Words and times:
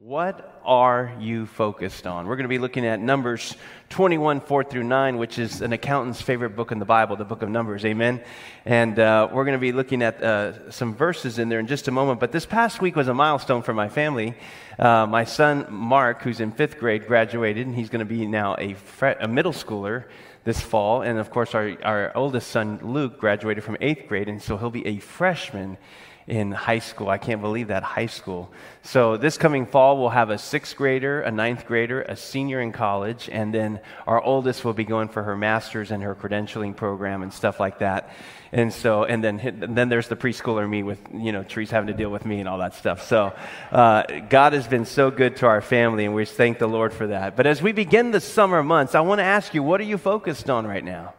What 0.00 0.60
are 0.64 1.12
you 1.18 1.46
focused 1.46 2.06
on? 2.06 2.28
We're 2.28 2.36
going 2.36 2.44
to 2.44 2.48
be 2.48 2.60
looking 2.60 2.86
at 2.86 3.00
Numbers 3.00 3.56
21, 3.88 4.42
4 4.42 4.62
through 4.62 4.84
9, 4.84 5.18
which 5.18 5.40
is 5.40 5.60
an 5.60 5.72
accountant's 5.72 6.22
favorite 6.22 6.50
book 6.50 6.70
in 6.70 6.78
the 6.78 6.84
Bible, 6.84 7.16
the 7.16 7.24
book 7.24 7.42
of 7.42 7.48
Numbers. 7.48 7.84
Amen. 7.84 8.22
And 8.64 8.96
uh, 8.96 9.28
we're 9.32 9.44
going 9.44 9.56
to 9.56 9.60
be 9.60 9.72
looking 9.72 10.02
at 10.02 10.22
uh, 10.22 10.70
some 10.70 10.94
verses 10.94 11.40
in 11.40 11.48
there 11.48 11.58
in 11.58 11.66
just 11.66 11.88
a 11.88 11.90
moment. 11.90 12.20
But 12.20 12.30
this 12.30 12.46
past 12.46 12.80
week 12.80 12.94
was 12.94 13.08
a 13.08 13.12
milestone 13.12 13.62
for 13.62 13.74
my 13.74 13.88
family. 13.88 14.36
Uh, 14.78 15.04
my 15.08 15.24
son, 15.24 15.66
Mark, 15.68 16.22
who's 16.22 16.38
in 16.38 16.52
fifth 16.52 16.78
grade, 16.78 17.08
graduated, 17.08 17.66
and 17.66 17.74
he's 17.74 17.90
going 17.90 17.98
to 17.98 18.04
be 18.04 18.24
now 18.24 18.54
a, 18.56 18.74
fre- 18.74 19.18
a 19.18 19.26
middle 19.26 19.52
schooler 19.52 20.04
this 20.44 20.60
fall. 20.60 21.02
And 21.02 21.18
of 21.18 21.32
course, 21.32 21.56
our, 21.56 21.76
our 21.82 22.16
oldest 22.16 22.52
son, 22.52 22.78
Luke, 22.84 23.18
graduated 23.18 23.64
from 23.64 23.76
eighth 23.80 24.06
grade, 24.06 24.28
and 24.28 24.40
so 24.40 24.58
he'll 24.58 24.70
be 24.70 24.86
a 24.86 25.00
freshman 25.00 25.76
in 26.28 26.52
high 26.52 26.78
school. 26.78 27.08
I 27.08 27.16
can't 27.16 27.40
believe 27.40 27.68
that, 27.68 27.82
high 27.82 28.06
school. 28.06 28.50
So, 28.82 29.16
this 29.16 29.38
coming 29.38 29.64
fall, 29.64 29.98
we'll 29.98 30.10
have 30.10 30.28
a 30.28 30.36
sixth 30.36 30.76
grader, 30.76 31.22
a 31.22 31.30
ninth 31.30 31.66
grader, 31.66 32.02
a 32.02 32.16
senior 32.16 32.60
in 32.60 32.70
college, 32.70 33.30
and 33.32 33.52
then 33.52 33.80
our 34.06 34.22
oldest 34.22 34.62
will 34.64 34.74
be 34.74 34.84
going 34.84 35.08
for 35.08 35.22
her 35.22 35.36
master's 35.36 35.90
and 35.90 36.02
her 36.02 36.14
credentialing 36.14 36.76
program 36.76 37.22
and 37.22 37.32
stuff 37.32 37.58
like 37.58 37.78
that. 37.78 38.10
And 38.52 38.72
so, 38.72 39.04
and 39.04 39.24
then, 39.24 39.40
and 39.40 39.76
then 39.76 39.88
there's 39.88 40.08
the 40.08 40.16
preschooler 40.16 40.68
me 40.68 40.82
with, 40.82 41.00
you 41.14 41.32
know, 41.32 41.42
Trees 41.42 41.70
having 41.70 41.88
to 41.88 41.94
deal 41.94 42.10
with 42.10 42.26
me 42.26 42.40
and 42.40 42.48
all 42.48 42.58
that 42.58 42.74
stuff. 42.74 43.06
So, 43.06 43.34
uh, 43.72 44.02
God 44.28 44.52
has 44.52 44.68
been 44.68 44.84
so 44.84 45.10
good 45.10 45.36
to 45.36 45.46
our 45.46 45.62
family, 45.62 46.04
and 46.04 46.14
we 46.14 46.26
thank 46.26 46.58
the 46.58 46.68
Lord 46.68 46.92
for 46.92 47.06
that. 47.06 47.36
But 47.36 47.46
as 47.46 47.62
we 47.62 47.72
begin 47.72 48.10
the 48.10 48.20
summer 48.20 48.62
months, 48.62 48.94
I 48.94 49.00
want 49.00 49.20
to 49.20 49.24
ask 49.24 49.54
you, 49.54 49.62
what 49.62 49.80
are 49.80 49.84
you 49.84 49.96
focused 49.96 50.50
on 50.50 50.66
right 50.66 50.84
now? 50.84 51.14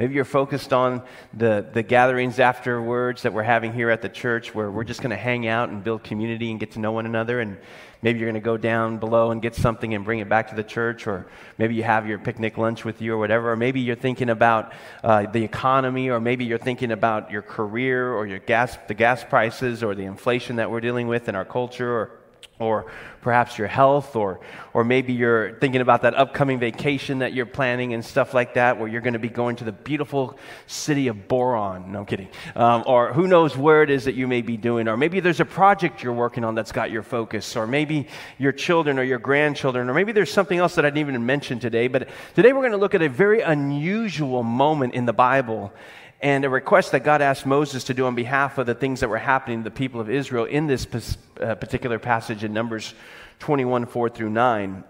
Maybe 0.00 0.14
you're 0.14 0.24
focused 0.24 0.72
on 0.72 1.02
the, 1.34 1.68
the 1.74 1.82
gatherings 1.82 2.40
afterwards 2.40 3.20
that 3.20 3.34
we're 3.34 3.42
having 3.42 3.74
here 3.74 3.90
at 3.90 4.00
the 4.00 4.08
church 4.08 4.54
where 4.54 4.70
we're 4.70 4.84
just 4.84 5.02
going 5.02 5.10
to 5.10 5.16
hang 5.16 5.46
out 5.46 5.68
and 5.68 5.84
build 5.84 6.04
community 6.04 6.50
and 6.50 6.58
get 6.58 6.70
to 6.70 6.78
know 6.78 6.92
one 6.92 7.04
another. 7.04 7.38
And 7.38 7.58
maybe 8.00 8.18
you're 8.18 8.26
going 8.26 8.40
to 8.40 8.40
go 8.40 8.56
down 8.56 8.96
below 8.96 9.30
and 9.30 9.42
get 9.42 9.54
something 9.54 9.92
and 9.92 10.02
bring 10.02 10.20
it 10.20 10.26
back 10.26 10.48
to 10.48 10.54
the 10.54 10.64
church. 10.64 11.06
Or 11.06 11.26
maybe 11.58 11.74
you 11.74 11.82
have 11.82 12.08
your 12.08 12.18
picnic 12.18 12.56
lunch 12.56 12.82
with 12.82 13.02
you 13.02 13.12
or 13.12 13.18
whatever. 13.18 13.52
Or 13.52 13.56
maybe 13.56 13.80
you're 13.80 13.94
thinking 13.94 14.30
about 14.30 14.72
uh, 15.04 15.26
the 15.26 15.44
economy. 15.44 16.08
Or 16.08 16.18
maybe 16.18 16.46
you're 16.46 16.56
thinking 16.56 16.92
about 16.92 17.30
your 17.30 17.42
career 17.42 18.10
or 18.10 18.26
your 18.26 18.38
gas, 18.38 18.78
the 18.88 18.94
gas 18.94 19.22
prices 19.22 19.82
or 19.82 19.94
the 19.94 20.04
inflation 20.04 20.56
that 20.56 20.70
we're 20.70 20.80
dealing 20.80 21.08
with 21.08 21.28
in 21.28 21.34
our 21.34 21.44
culture. 21.44 21.92
Or 21.92 22.19
or 22.60 22.86
perhaps 23.22 23.58
your 23.58 23.66
health, 23.66 24.16
or, 24.16 24.40
or 24.72 24.84
maybe 24.84 25.12
you're 25.12 25.54
thinking 25.58 25.80
about 25.80 26.02
that 26.02 26.14
upcoming 26.14 26.58
vacation 26.58 27.18
that 27.18 27.32
you're 27.32 27.46
planning 27.46 27.92
and 27.92 28.04
stuff 28.04 28.32
like 28.32 28.54
that, 28.54 28.78
where 28.78 28.88
you're 28.88 29.00
going 29.00 29.14
to 29.14 29.18
be 29.18 29.28
going 29.28 29.56
to 29.56 29.64
the 29.64 29.72
beautiful 29.72 30.38
city 30.66 31.08
of 31.08 31.28
Boron. 31.28 31.92
No, 31.92 32.00
I'm 32.00 32.06
kidding. 32.06 32.28
Um, 32.54 32.84
or 32.86 33.12
who 33.12 33.26
knows 33.26 33.56
where 33.56 33.82
it 33.82 33.90
is 33.90 34.04
that 34.04 34.14
you 34.14 34.26
may 34.26 34.42
be 34.42 34.56
doing. 34.56 34.88
Or 34.88 34.96
maybe 34.96 35.20
there's 35.20 35.40
a 35.40 35.44
project 35.44 36.02
you're 36.02 36.12
working 36.12 36.44
on 36.44 36.54
that's 36.54 36.72
got 36.72 36.90
your 36.90 37.02
focus. 37.02 37.56
Or 37.56 37.66
maybe 37.66 38.06
your 38.38 38.52
children 38.52 38.98
or 38.98 39.02
your 39.02 39.18
grandchildren. 39.18 39.88
Or 39.88 39.94
maybe 39.94 40.12
there's 40.12 40.32
something 40.32 40.58
else 40.58 40.74
that 40.76 40.84
I 40.84 40.88
didn't 40.88 41.08
even 41.08 41.26
mention 41.26 41.58
today. 41.58 41.88
But 41.88 42.08
today 42.34 42.52
we're 42.52 42.60
going 42.60 42.72
to 42.72 42.78
look 42.78 42.94
at 42.94 43.02
a 43.02 43.08
very 43.08 43.40
unusual 43.40 44.42
moment 44.42 44.94
in 44.94 45.06
the 45.06 45.12
Bible 45.12 45.72
and 46.20 46.44
a 46.44 46.50
request 46.50 46.92
that 46.92 47.04
God 47.04 47.22
asked 47.22 47.46
Moses 47.46 47.84
to 47.84 47.94
do 47.94 48.06
on 48.06 48.14
behalf 48.14 48.58
of 48.58 48.66
the 48.66 48.74
things 48.74 49.00
that 49.00 49.08
were 49.08 49.18
happening 49.18 49.60
to 49.60 49.64
the 49.64 49.70
people 49.70 50.00
of 50.00 50.10
Israel 50.10 50.44
in 50.44 50.66
this 50.66 50.86
uh, 51.40 51.54
particular 51.54 51.98
passage 51.98 52.44
in 52.44 52.52
Numbers 52.52 52.94
21 53.38 53.86
4 53.86 54.08
through 54.10 54.30
9. 54.30 54.84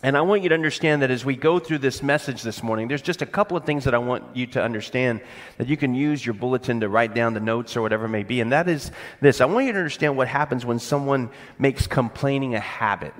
And 0.00 0.16
I 0.16 0.20
want 0.20 0.42
you 0.42 0.50
to 0.50 0.54
understand 0.54 1.02
that 1.02 1.10
as 1.10 1.24
we 1.24 1.34
go 1.34 1.58
through 1.58 1.78
this 1.78 2.04
message 2.04 2.42
this 2.42 2.62
morning, 2.62 2.86
there's 2.86 3.02
just 3.02 3.20
a 3.20 3.26
couple 3.26 3.56
of 3.56 3.64
things 3.64 3.82
that 3.84 3.94
I 3.94 3.98
want 3.98 4.36
you 4.36 4.46
to 4.48 4.62
understand 4.62 5.22
that 5.56 5.66
you 5.66 5.76
can 5.76 5.92
use 5.92 6.24
your 6.24 6.34
bulletin 6.34 6.80
to 6.80 6.88
write 6.88 7.14
down 7.14 7.34
the 7.34 7.40
notes 7.40 7.76
or 7.76 7.82
whatever 7.82 8.04
it 8.04 8.10
may 8.10 8.22
be. 8.22 8.40
And 8.40 8.52
that 8.52 8.68
is 8.68 8.92
this 9.20 9.40
I 9.40 9.46
want 9.46 9.66
you 9.66 9.72
to 9.72 9.78
understand 9.78 10.16
what 10.16 10.28
happens 10.28 10.64
when 10.64 10.78
someone 10.78 11.30
makes 11.58 11.86
complaining 11.86 12.54
a 12.54 12.60
habit. 12.60 13.14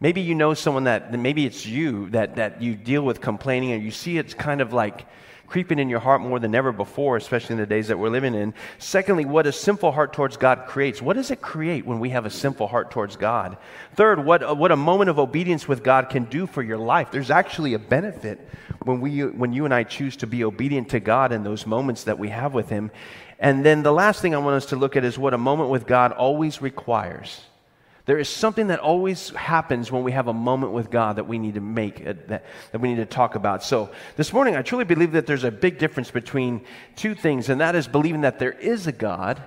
Maybe 0.00 0.20
you 0.20 0.34
know 0.34 0.54
someone 0.54 0.84
that, 0.84 1.12
maybe 1.18 1.46
it's 1.46 1.64
you 1.64 2.10
that, 2.10 2.36
that 2.36 2.62
you 2.62 2.76
deal 2.76 3.02
with 3.02 3.20
complaining 3.20 3.72
and 3.72 3.82
you 3.82 3.90
see 3.90 4.18
it's 4.18 4.34
kind 4.34 4.60
of 4.60 4.72
like 4.72 5.06
creeping 5.48 5.78
in 5.78 5.88
your 5.88 5.98
heart 5.98 6.20
more 6.20 6.38
than 6.38 6.54
ever 6.54 6.72
before, 6.72 7.16
especially 7.16 7.54
in 7.54 7.58
the 7.58 7.66
days 7.66 7.88
that 7.88 7.98
we're 7.98 8.10
living 8.10 8.34
in. 8.34 8.52
Secondly, 8.78 9.24
what 9.24 9.46
a 9.46 9.52
simple 9.52 9.90
heart 9.90 10.12
towards 10.12 10.36
God 10.36 10.66
creates. 10.66 11.00
What 11.00 11.16
does 11.16 11.30
it 11.30 11.40
create 11.40 11.86
when 11.86 12.00
we 12.00 12.10
have 12.10 12.26
a 12.26 12.30
simple 12.30 12.66
heart 12.66 12.90
towards 12.90 13.16
God? 13.16 13.56
Third, 13.94 14.24
what, 14.24 14.42
uh, 14.42 14.54
what 14.54 14.72
a 14.72 14.76
moment 14.76 15.08
of 15.08 15.18
obedience 15.18 15.66
with 15.66 15.82
God 15.82 16.10
can 16.10 16.24
do 16.24 16.46
for 16.46 16.62
your 16.62 16.76
life. 16.76 17.10
There's 17.10 17.30
actually 17.30 17.72
a 17.72 17.78
benefit 17.78 18.46
when, 18.82 19.00
we, 19.00 19.24
when 19.24 19.54
you 19.54 19.64
and 19.64 19.72
I 19.72 19.84
choose 19.84 20.16
to 20.18 20.26
be 20.26 20.44
obedient 20.44 20.90
to 20.90 21.00
God 21.00 21.32
in 21.32 21.44
those 21.44 21.66
moments 21.66 22.04
that 22.04 22.18
we 22.18 22.28
have 22.28 22.52
with 22.52 22.68
Him. 22.68 22.90
And 23.38 23.64
then 23.64 23.82
the 23.82 23.92
last 23.92 24.20
thing 24.20 24.34
I 24.34 24.38
want 24.38 24.56
us 24.56 24.66
to 24.66 24.76
look 24.76 24.96
at 24.96 25.04
is 25.04 25.18
what 25.18 25.32
a 25.32 25.38
moment 25.38 25.70
with 25.70 25.86
God 25.86 26.12
always 26.12 26.60
requires. 26.60 27.40
There 28.08 28.18
is 28.18 28.30
something 28.30 28.68
that 28.68 28.80
always 28.80 29.28
happens 29.32 29.92
when 29.92 30.02
we 30.02 30.12
have 30.12 30.28
a 30.28 30.32
moment 30.32 30.72
with 30.72 30.90
God 30.90 31.16
that 31.16 31.28
we 31.28 31.38
need 31.38 31.56
to 31.56 31.60
make, 31.60 32.00
uh, 32.00 32.14
that, 32.28 32.46
that 32.72 32.80
we 32.80 32.88
need 32.88 32.96
to 32.96 33.04
talk 33.04 33.34
about. 33.34 33.62
So 33.62 33.90
this 34.16 34.32
morning, 34.32 34.56
I 34.56 34.62
truly 34.62 34.86
believe 34.86 35.12
that 35.12 35.26
there's 35.26 35.44
a 35.44 35.50
big 35.50 35.76
difference 35.76 36.10
between 36.10 36.64
two 36.96 37.14
things, 37.14 37.50
and 37.50 37.60
that 37.60 37.74
is 37.74 37.86
believing 37.86 38.22
that 38.22 38.38
there 38.38 38.52
is 38.52 38.86
a 38.86 38.92
God 38.92 39.42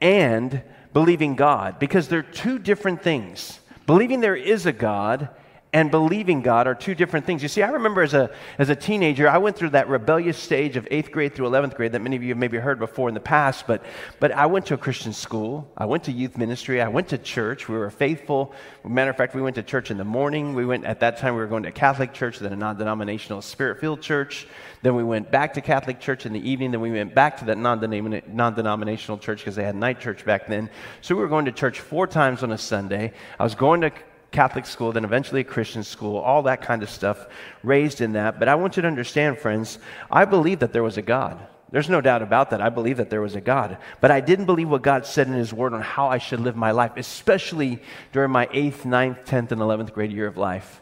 and 0.00 0.62
believing 0.92 1.34
God, 1.34 1.80
because 1.80 2.06
they're 2.06 2.22
two 2.22 2.60
different 2.60 3.02
things. 3.02 3.58
Believing 3.84 4.20
there 4.20 4.36
is 4.36 4.64
a 4.64 4.72
God 4.72 5.30
and 5.78 5.92
believing 5.92 6.42
God 6.42 6.66
are 6.66 6.74
two 6.74 6.96
different 6.96 7.24
things. 7.24 7.40
You 7.40 7.48
see, 7.48 7.62
I 7.62 7.68
remember 7.68 8.02
as 8.02 8.12
a, 8.12 8.32
as 8.58 8.68
a 8.68 8.74
teenager, 8.74 9.28
I 9.28 9.38
went 9.38 9.54
through 9.54 9.70
that 9.70 9.88
rebellious 9.88 10.36
stage 10.36 10.76
of 10.76 10.88
eighth 10.90 11.12
grade 11.12 11.36
through 11.36 11.48
11th 11.48 11.76
grade 11.76 11.92
that 11.92 12.02
many 12.02 12.16
of 12.16 12.22
you 12.24 12.30
have 12.30 12.36
maybe 12.36 12.58
heard 12.58 12.80
before 12.80 13.08
in 13.08 13.14
the 13.14 13.20
past, 13.20 13.64
but, 13.68 13.84
but 14.18 14.32
I 14.32 14.46
went 14.46 14.66
to 14.66 14.74
a 14.74 14.76
Christian 14.76 15.12
school. 15.12 15.70
I 15.76 15.84
went 15.84 16.02
to 16.04 16.12
youth 16.12 16.36
ministry. 16.36 16.82
I 16.82 16.88
went 16.88 17.10
to 17.10 17.18
church. 17.18 17.68
We 17.68 17.76
were 17.76 17.90
faithful. 17.90 18.52
Matter 18.84 19.12
of 19.12 19.16
fact, 19.16 19.36
we 19.36 19.40
went 19.40 19.54
to 19.54 19.62
church 19.62 19.92
in 19.92 19.98
the 19.98 20.04
morning. 20.04 20.56
We 20.56 20.66
went, 20.66 20.84
at 20.84 20.98
that 20.98 21.18
time, 21.18 21.34
we 21.34 21.40
were 21.40 21.46
going 21.46 21.62
to 21.62 21.68
a 21.68 21.72
Catholic 21.72 22.12
church, 22.12 22.40
then 22.40 22.52
a 22.52 22.56
non 22.56 22.76
denominational 22.76 23.40
spirit 23.40 23.78
filled 23.78 24.02
church. 24.02 24.48
Then 24.82 24.96
we 24.96 25.04
went 25.04 25.30
back 25.30 25.54
to 25.54 25.60
Catholic 25.60 26.00
church 26.00 26.26
in 26.26 26.32
the 26.32 26.50
evening. 26.50 26.72
Then 26.72 26.80
we 26.80 26.90
went 26.90 27.14
back 27.14 27.36
to 27.38 27.44
that 27.44 27.58
non 27.58 27.78
denominational 27.78 29.18
church 29.18 29.38
because 29.38 29.54
they 29.54 29.64
had 29.64 29.76
night 29.76 30.00
church 30.00 30.24
back 30.24 30.48
then. 30.48 30.70
So 31.02 31.14
we 31.14 31.20
were 31.20 31.28
going 31.28 31.44
to 31.44 31.52
church 31.52 31.78
four 31.78 32.08
times 32.08 32.42
on 32.42 32.50
a 32.50 32.58
Sunday. 32.58 33.12
I 33.38 33.44
was 33.44 33.54
going 33.54 33.82
to 33.82 33.92
Catholic 34.30 34.66
school, 34.66 34.92
then 34.92 35.04
eventually 35.04 35.40
a 35.40 35.44
Christian 35.44 35.82
school, 35.82 36.18
all 36.18 36.42
that 36.42 36.62
kind 36.62 36.82
of 36.82 36.90
stuff, 36.90 37.26
raised 37.62 38.00
in 38.00 38.12
that. 38.12 38.38
But 38.38 38.48
I 38.48 38.56
want 38.56 38.76
you 38.76 38.82
to 38.82 38.88
understand, 38.88 39.38
friends, 39.38 39.78
I 40.10 40.24
believe 40.24 40.58
that 40.60 40.72
there 40.72 40.82
was 40.82 40.98
a 40.98 41.02
God. 41.02 41.38
There's 41.70 41.88
no 41.88 42.00
doubt 42.00 42.22
about 42.22 42.50
that. 42.50 42.62
I 42.62 42.70
believe 42.70 42.96
that 42.96 43.10
there 43.10 43.20
was 43.20 43.34
a 43.34 43.40
God. 43.40 43.76
But 44.00 44.10
I 44.10 44.20
didn't 44.20 44.46
believe 44.46 44.70
what 44.70 44.82
God 44.82 45.04
said 45.04 45.26
in 45.26 45.34
His 45.34 45.52
Word 45.52 45.74
on 45.74 45.82
how 45.82 46.08
I 46.08 46.18
should 46.18 46.40
live 46.40 46.56
my 46.56 46.70
life, 46.70 46.92
especially 46.96 47.82
during 48.12 48.30
my 48.30 48.48
eighth, 48.52 48.84
ninth, 48.84 49.24
tenth, 49.24 49.52
and 49.52 49.60
eleventh 49.60 49.92
grade 49.92 50.12
year 50.12 50.26
of 50.26 50.38
life. 50.38 50.80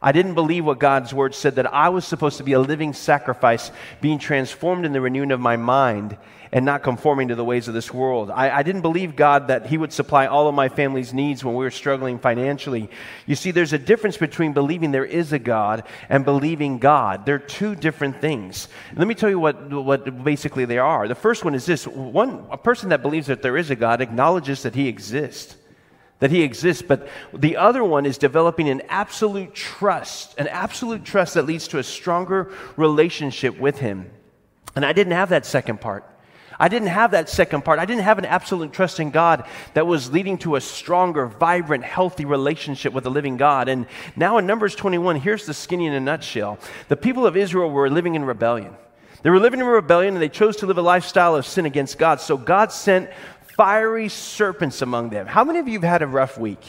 I 0.00 0.12
didn't 0.12 0.34
believe 0.34 0.64
what 0.64 0.78
God's 0.78 1.14
Word 1.14 1.34
said 1.34 1.56
that 1.56 1.72
I 1.72 1.88
was 1.88 2.06
supposed 2.06 2.36
to 2.36 2.44
be 2.44 2.52
a 2.52 2.60
living 2.60 2.92
sacrifice, 2.92 3.70
being 4.02 4.18
transformed 4.18 4.84
in 4.84 4.92
the 4.92 5.00
renewing 5.00 5.32
of 5.32 5.40
my 5.40 5.56
mind 5.56 6.18
and 6.52 6.64
not 6.64 6.82
conforming 6.82 7.28
to 7.28 7.34
the 7.34 7.44
ways 7.44 7.68
of 7.68 7.74
this 7.74 7.92
world. 7.92 8.30
I, 8.30 8.58
I, 8.58 8.62
didn't 8.62 8.82
believe 8.82 9.16
God 9.16 9.48
that 9.48 9.66
He 9.66 9.78
would 9.78 9.92
supply 9.92 10.26
all 10.26 10.48
of 10.48 10.54
my 10.54 10.68
family's 10.68 11.12
needs 11.12 11.44
when 11.44 11.54
we 11.54 11.64
were 11.64 11.70
struggling 11.70 12.18
financially. 12.18 12.90
You 13.26 13.34
see, 13.34 13.50
there's 13.50 13.72
a 13.72 13.78
difference 13.78 14.16
between 14.16 14.52
believing 14.52 14.92
there 14.92 15.04
is 15.04 15.32
a 15.32 15.38
God 15.38 15.84
and 16.08 16.24
believing 16.24 16.78
God. 16.78 17.26
They're 17.26 17.38
two 17.38 17.74
different 17.74 18.20
things. 18.20 18.68
Let 18.94 19.08
me 19.08 19.14
tell 19.14 19.30
you 19.30 19.40
what, 19.40 19.70
what 19.70 20.24
basically 20.24 20.64
they 20.64 20.78
are. 20.78 21.08
The 21.08 21.14
first 21.14 21.44
one 21.44 21.54
is 21.54 21.66
this 21.66 21.86
one, 21.86 22.46
a 22.50 22.58
person 22.58 22.90
that 22.90 23.02
believes 23.02 23.26
that 23.26 23.42
there 23.42 23.56
is 23.56 23.70
a 23.70 23.76
God 23.76 24.00
acknowledges 24.00 24.62
that 24.62 24.74
He 24.74 24.88
exists. 24.88 25.56
That 26.18 26.30
he 26.30 26.42
exists, 26.42 26.82
but 26.82 27.08
the 27.34 27.58
other 27.58 27.84
one 27.84 28.06
is 28.06 28.16
developing 28.16 28.70
an 28.70 28.80
absolute 28.88 29.54
trust, 29.54 30.34
an 30.38 30.48
absolute 30.48 31.04
trust 31.04 31.34
that 31.34 31.44
leads 31.44 31.68
to 31.68 31.78
a 31.78 31.82
stronger 31.82 32.50
relationship 32.78 33.60
with 33.60 33.80
him. 33.80 34.10
And 34.74 34.84
I 34.84 34.94
didn't 34.94 35.12
have 35.12 35.28
that 35.28 35.44
second 35.44 35.82
part. 35.82 36.10
I 36.58 36.68
didn't 36.68 36.88
have 36.88 37.10
that 37.10 37.28
second 37.28 37.64
part. 37.64 37.78
I 37.78 37.84
didn't 37.84 38.02
have 38.02 38.18
an 38.18 38.24
absolute 38.24 38.72
trust 38.72 39.00
in 39.00 39.10
God 39.10 39.44
that 39.74 39.86
was 39.86 40.12
leading 40.12 40.38
to 40.38 40.56
a 40.56 40.60
stronger, 40.60 41.26
vibrant, 41.26 41.84
healthy 41.84 42.24
relationship 42.24 42.92
with 42.92 43.04
the 43.04 43.10
living 43.10 43.36
God. 43.36 43.68
And 43.68 43.86
now 44.16 44.38
in 44.38 44.46
Numbers 44.46 44.74
21, 44.74 45.16
here's 45.16 45.46
the 45.46 45.54
skinny 45.54 45.86
in 45.86 45.92
a 45.92 46.00
nutshell. 46.00 46.58
The 46.88 46.96
people 46.96 47.26
of 47.26 47.36
Israel 47.36 47.70
were 47.70 47.90
living 47.90 48.14
in 48.14 48.24
rebellion. 48.24 48.74
They 49.22 49.30
were 49.30 49.40
living 49.40 49.60
in 49.60 49.66
rebellion 49.66 50.14
and 50.14 50.22
they 50.22 50.28
chose 50.28 50.56
to 50.58 50.66
live 50.66 50.78
a 50.78 50.82
lifestyle 50.82 51.36
of 51.36 51.46
sin 51.46 51.66
against 51.66 51.98
God. 51.98 52.20
So 52.20 52.36
God 52.36 52.72
sent 52.72 53.10
fiery 53.56 54.08
serpents 54.08 54.82
among 54.82 55.10
them. 55.10 55.26
How 55.26 55.44
many 55.44 55.58
of 55.58 55.68
you 55.68 55.80
have 55.80 55.88
had 55.88 56.02
a 56.02 56.06
rough 56.06 56.38
week? 56.38 56.60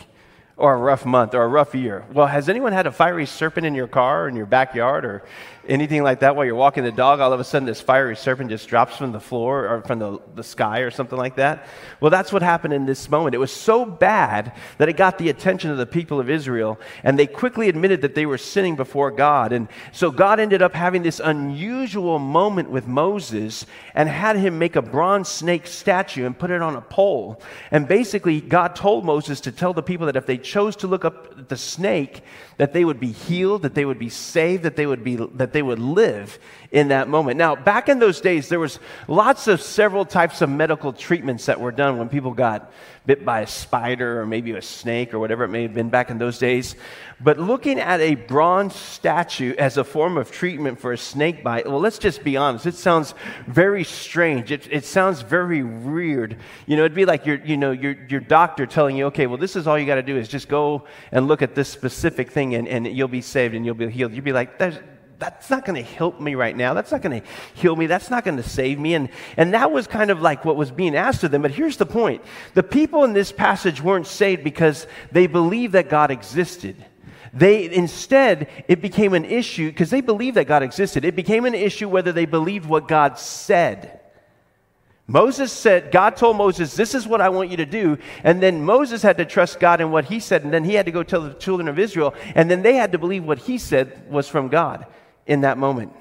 or 0.57 0.73
a 0.73 0.77
rough 0.77 1.05
month 1.05 1.35
or 1.35 1.43
a 1.43 1.47
rough 1.47 1.75
year. 1.75 2.03
Well, 2.11 2.25
has 2.25 2.49
anyone 2.49 2.73
had 2.73 2.87
a 2.87 2.91
fiery 2.91 3.27
serpent 3.27 3.65
in 3.65 3.75
your 3.75 3.87
car 3.87 4.23
or 4.23 4.27
in 4.27 4.35
your 4.35 4.47
backyard 4.47 5.05
or 5.05 5.23
anything 5.67 6.03
like 6.03 6.21
that 6.21 6.35
while 6.35 6.45
you're 6.45 6.55
walking 6.55 6.83
the 6.83 6.91
dog, 6.91 7.19
all 7.19 7.33
of 7.33 7.39
a 7.39 7.43
sudden 7.43 7.65
this 7.65 7.81
fiery 7.81 8.15
serpent 8.15 8.49
just 8.49 8.67
drops 8.67 8.97
from 8.97 9.11
the 9.11 9.19
floor 9.19 9.67
or 9.67 9.81
from 9.81 9.99
the, 9.99 10.19
the 10.35 10.43
sky 10.43 10.79
or 10.79 10.91
something 10.91 11.17
like 11.17 11.35
that? 11.35 11.67
Well, 11.99 12.11
that's 12.11 12.31
what 12.31 12.41
happened 12.41 12.73
in 12.73 12.85
this 12.85 13.09
moment. 13.09 13.35
It 13.35 13.39
was 13.39 13.51
so 13.51 13.85
bad 13.85 14.53
that 14.77 14.89
it 14.89 14.93
got 14.93 15.17
the 15.17 15.29
attention 15.29 15.71
of 15.71 15.77
the 15.77 15.85
people 15.85 16.19
of 16.19 16.29
Israel, 16.29 16.79
and 17.03 17.17
they 17.17 17.27
quickly 17.27 17.69
admitted 17.69 18.01
that 18.01 18.15
they 18.15 18.25
were 18.25 18.37
sinning 18.37 18.75
before 18.75 19.11
God. 19.11 19.51
And 19.51 19.67
so 19.91 20.11
God 20.11 20.39
ended 20.39 20.61
up 20.61 20.73
having 20.73 21.03
this 21.03 21.19
unusual 21.19 22.19
moment 22.19 22.69
with 22.69 22.87
Moses 22.87 23.65
and 23.93 24.07
had 24.09 24.35
him 24.37 24.59
make 24.59 24.75
a 24.75 24.81
bronze 24.81 25.27
snake 25.27 25.67
statue 25.67 26.25
and 26.25 26.37
put 26.37 26.51
it 26.51 26.61
on 26.61 26.75
a 26.75 26.81
pole. 26.81 27.41
And 27.71 27.87
basically, 27.87 28.41
God 28.41 28.75
told 28.75 29.05
Moses 29.05 29.41
to 29.41 29.51
tell 29.51 29.73
the 29.73 29.83
people 29.83 30.05
that 30.05 30.15
if 30.15 30.25
they 30.25 30.37
chose 30.37 30.75
to 30.77 30.87
look 30.87 31.05
up 31.05 31.47
the 31.49 31.57
snake, 31.57 32.21
that 32.57 32.73
they 32.73 32.85
would 32.85 32.99
be 32.99 33.11
healed, 33.11 33.61
that 33.61 33.75
they 33.75 33.85
would 33.85 33.99
be 33.99 34.09
saved, 34.09 34.63
that 34.63 34.75
they 34.75 34.85
would, 34.85 35.03
be, 35.03 35.15
that 35.15 35.53
they 35.57 35.63
would 35.63 35.79
live 35.79 36.37
in 36.71 36.89
that 36.89 37.07
moment. 37.07 37.35
Now, 37.35 37.55
back 37.55 37.89
in 37.89 37.97
those 37.97 38.21
days, 38.21 38.47
there 38.47 38.59
was 38.59 38.77
lots 39.07 39.47
of 39.47 39.59
several 39.59 40.05
types 40.05 40.43
of 40.43 40.51
medical 40.51 40.93
treatments 40.93 41.47
that 41.47 41.59
were 41.59 41.71
done 41.71 41.97
when 41.97 42.09
people 42.09 42.31
got 42.31 42.71
bit 43.07 43.25
by 43.25 43.39
a 43.39 43.47
spider 43.47 44.21
or 44.21 44.25
maybe 44.27 44.51
a 44.51 44.61
snake 44.61 45.13
or 45.13 45.19
whatever 45.19 45.45
it 45.45 45.47
may 45.47 45.63
have 45.63 45.73
been 45.73 45.89
back 45.89 46.11
in 46.11 46.19
those 46.19 46.37
days. 46.37 46.75
But 47.21 47.39
looking 47.39 47.79
at 47.79 48.01
a 48.01 48.15
bronze 48.15 48.75
statue 48.75 49.55
as 49.55 49.77
a 49.77 49.83
form 49.83 50.17
of 50.17 50.29
treatment 50.29 50.79
for 50.79 50.91
a 50.91 50.97
snake 50.97 51.43
bite, 51.43 51.65
well, 51.65 51.79
let's 51.79 51.97
just 51.97 52.23
be 52.23 52.37
honest. 52.37 52.65
It 52.65 52.75
sounds 52.75 53.15
very 53.47 53.85
strange. 53.85 54.51
It, 54.51 54.67
it 54.69 54.83
sounds 54.83 55.21
very 55.21 55.63
weird. 55.63 56.37
You 56.65 56.75
know, 56.75 56.83
it'd 56.83 56.95
be 56.95 57.05
like 57.05 57.25
your, 57.25 57.37
you 57.45 57.57
know, 57.57 57.71
your, 57.71 57.95
your 58.09 58.19
doctor 58.19 58.67
telling 58.67 58.97
you, 58.97 59.05
okay, 59.05 59.25
well, 59.25 59.37
this 59.37 59.55
is 59.55 59.65
all 59.65 59.79
you 59.79 59.87
got 59.87 59.95
to 59.95 60.03
do 60.03 60.17
is 60.17 60.27
just 60.27 60.49
go 60.49 60.83
and 61.11 61.27
look 61.27 61.41
at 61.41 61.55
this 61.55 61.69
specific 61.69 62.29
thing 62.29 62.55
and, 62.55 62.67
and 62.67 62.85
you'll 62.85 63.07
be 63.07 63.21
saved 63.21 63.55
and 63.55 63.65
you'll 63.65 63.73
be 63.73 63.89
healed. 63.89 64.13
You'd 64.13 64.25
be 64.25 64.33
like, 64.33 64.59
that's 65.19 65.49
not 65.49 65.65
going 65.65 65.83
to 65.83 65.89
help 65.89 66.19
me 66.19 66.35
right 66.35 66.55
now. 66.55 66.73
That's 66.73 66.91
not 66.91 67.01
going 67.01 67.21
to 67.21 67.27
heal 67.55 67.75
me. 67.75 67.87
That's 67.87 68.11
not 68.11 68.23
going 68.23 68.37
to 68.37 68.43
save 68.43 68.77
me. 68.77 68.93
And, 68.93 69.09
and 69.35 69.53
that 69.53 69.71
was 69.71 69.87
kind 69.87 70.11
of 70.11 70.21
like 70.21 70.45
what 70.45 70.55
was 70.55 70.69
being 70.69 70.95
asked 70.95 71.23
of 71.23 71.31
them. 71.31 71.41
But 71.41 71.51
here's 71.51 71.77
the 71.77 71.85
point 71.85 72.21
the 72.53 72.63
people 72.63 73.03
in 73.03 73.13
this 73.13 73.31
passage 73.31 73.81
weren't 73.81 74.07
saved 74.07 74.43
because 74.43 74.85
they 75.11 75.27
believed 75.27 75.73
that 75.73 75.89
God 75.89 76.11
existed. 76.11 76.75
They 77.33 77.71
instead, 77.71 78.47
it 78.67 78.81
became 78.81 79.13
an 79.13 79.25
issue 79.25 79.69
because 79.69 79.89
they 79.89 80.01
believed 80.01 80.37
that 80.37 80.47
God 80.47 80.63
existed. 80.63 81.03
It 81.03 81.15
became 81.15 81.45
an 81.45 81.55
issue 81.55 81.89
whether 81.89 82.11
they 82.11 82.25
believed 82.25 82.67
what 82.67 82.87
God 82.87 83.17
said. 83.17 83.99
Moses 85.09 85.53
said, 85.53 85.91
God 85.91 86.17
told 86.17 86.35
Moses, 86.35 86.75
This 86.75 86.93
is 86.93 87.07
what 87.07 87.21
I 87.21 87.29
want 87.29 87.49
you 87.49 87.57
to 87.57 87.65
do. 87.65 87.97
And 88.23 88.41
then 88.41 88.63
Moses 88.63 89.01
had 89.01 89.17
to 89.17 89.25
trust 89.25 89.59
God 89.59 89.81
in 89.81 89.89
what 89.89 90.05
he 90.05 90.19
said. 90.19 90.43
And 90.43 90.53
then 90.53 90.63
he 90.63 90.73
had 90.73 90.85
to 90.85 90.91
go 90.91 91.01
tell 91.01 91.21
the 91.21 91.33
children 91.33 91.67
of 91.67 91.79
Israel. 91.79 92.13
And 92.35 92.51
then 92.51 92.61
they 92.61 92.75
had 92.75 92.91
to 92.91 92.97
believe 92.97 93.23
what 93.23 93.39
he 93.39 93.57
said 93.57 94.09
was 94.11 94.27
from 94.27 94.49
God 94.49 94.85
in 95.27 95.41
that 95.41 95.57
moment. 95.57 95.93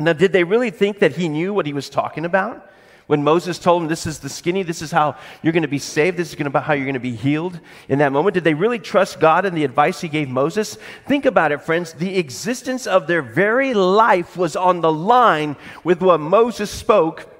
Now, 0.00 0.12
did 0.12 0.32
they 0.32 0.44
really 0.44 0.70
think 0.70 1.00
that 1.00 1.12
he 1.12 1.28
knew 1.28 1.52
what 1.52 1.66
he 1.66 1.72
was 1.72 1.88
talking 1.88 2.24
about? 2.24 2.70
When 3.06 3.22
Moses 3.22 3.58
told 3.58 3.82
them, 3.82 3.88
This 3.88 4.06
is 4.06 4.20
the 4.20 4.30
skinny, 4.30 4.62
this 4.62 4.80
is 4.80 4.90
how 4.90 5.16
you're 5.42 5.52
going 5.52 5.62
to 5.62 5.68
be 5.68 5.78
saved, 5.78 6.16
this 6.16 6.30
is 6.30 6.34
going 6.34 6.50
to 6.50 6.58
be 6.58 6.64
how 6.64 6.72
you're 6.72 6.86
going 6.86 6.94
to 6.94 7.00
be 7.00 7.14
healed 7.14 7.60
in 7.88 7.98
that 7.98 8.12
moment, 8.12 8.34
did 8.34 8.44
they 8.44 8.54
really 8.54 8.78
trust 8.78 9.20
God 9.20 9.44
and 9.44 9.56
the 9.56 9.64
advice 9.64 10.00
he 10.00 10.08
gave 10.08 10.28
Moses? 10.28 10.78
Think 11.06 11.26
about 11.26 11.52
it, 11.52 11.60
friends. 11.60 11.92
The 11.92 12.16
existence 12.16 12.86
of 12.86 13.06
their 13.06 13.20
very 13.20 13.74
life 13.74 14.36
was 14.36 14.56
on 14.56 14.80
the 14.80 14.92
line 14.92 15.56
with 15.84 16.00
what 16.00 16.18
Moses 16.18 16.70
spoke 16.70 17.30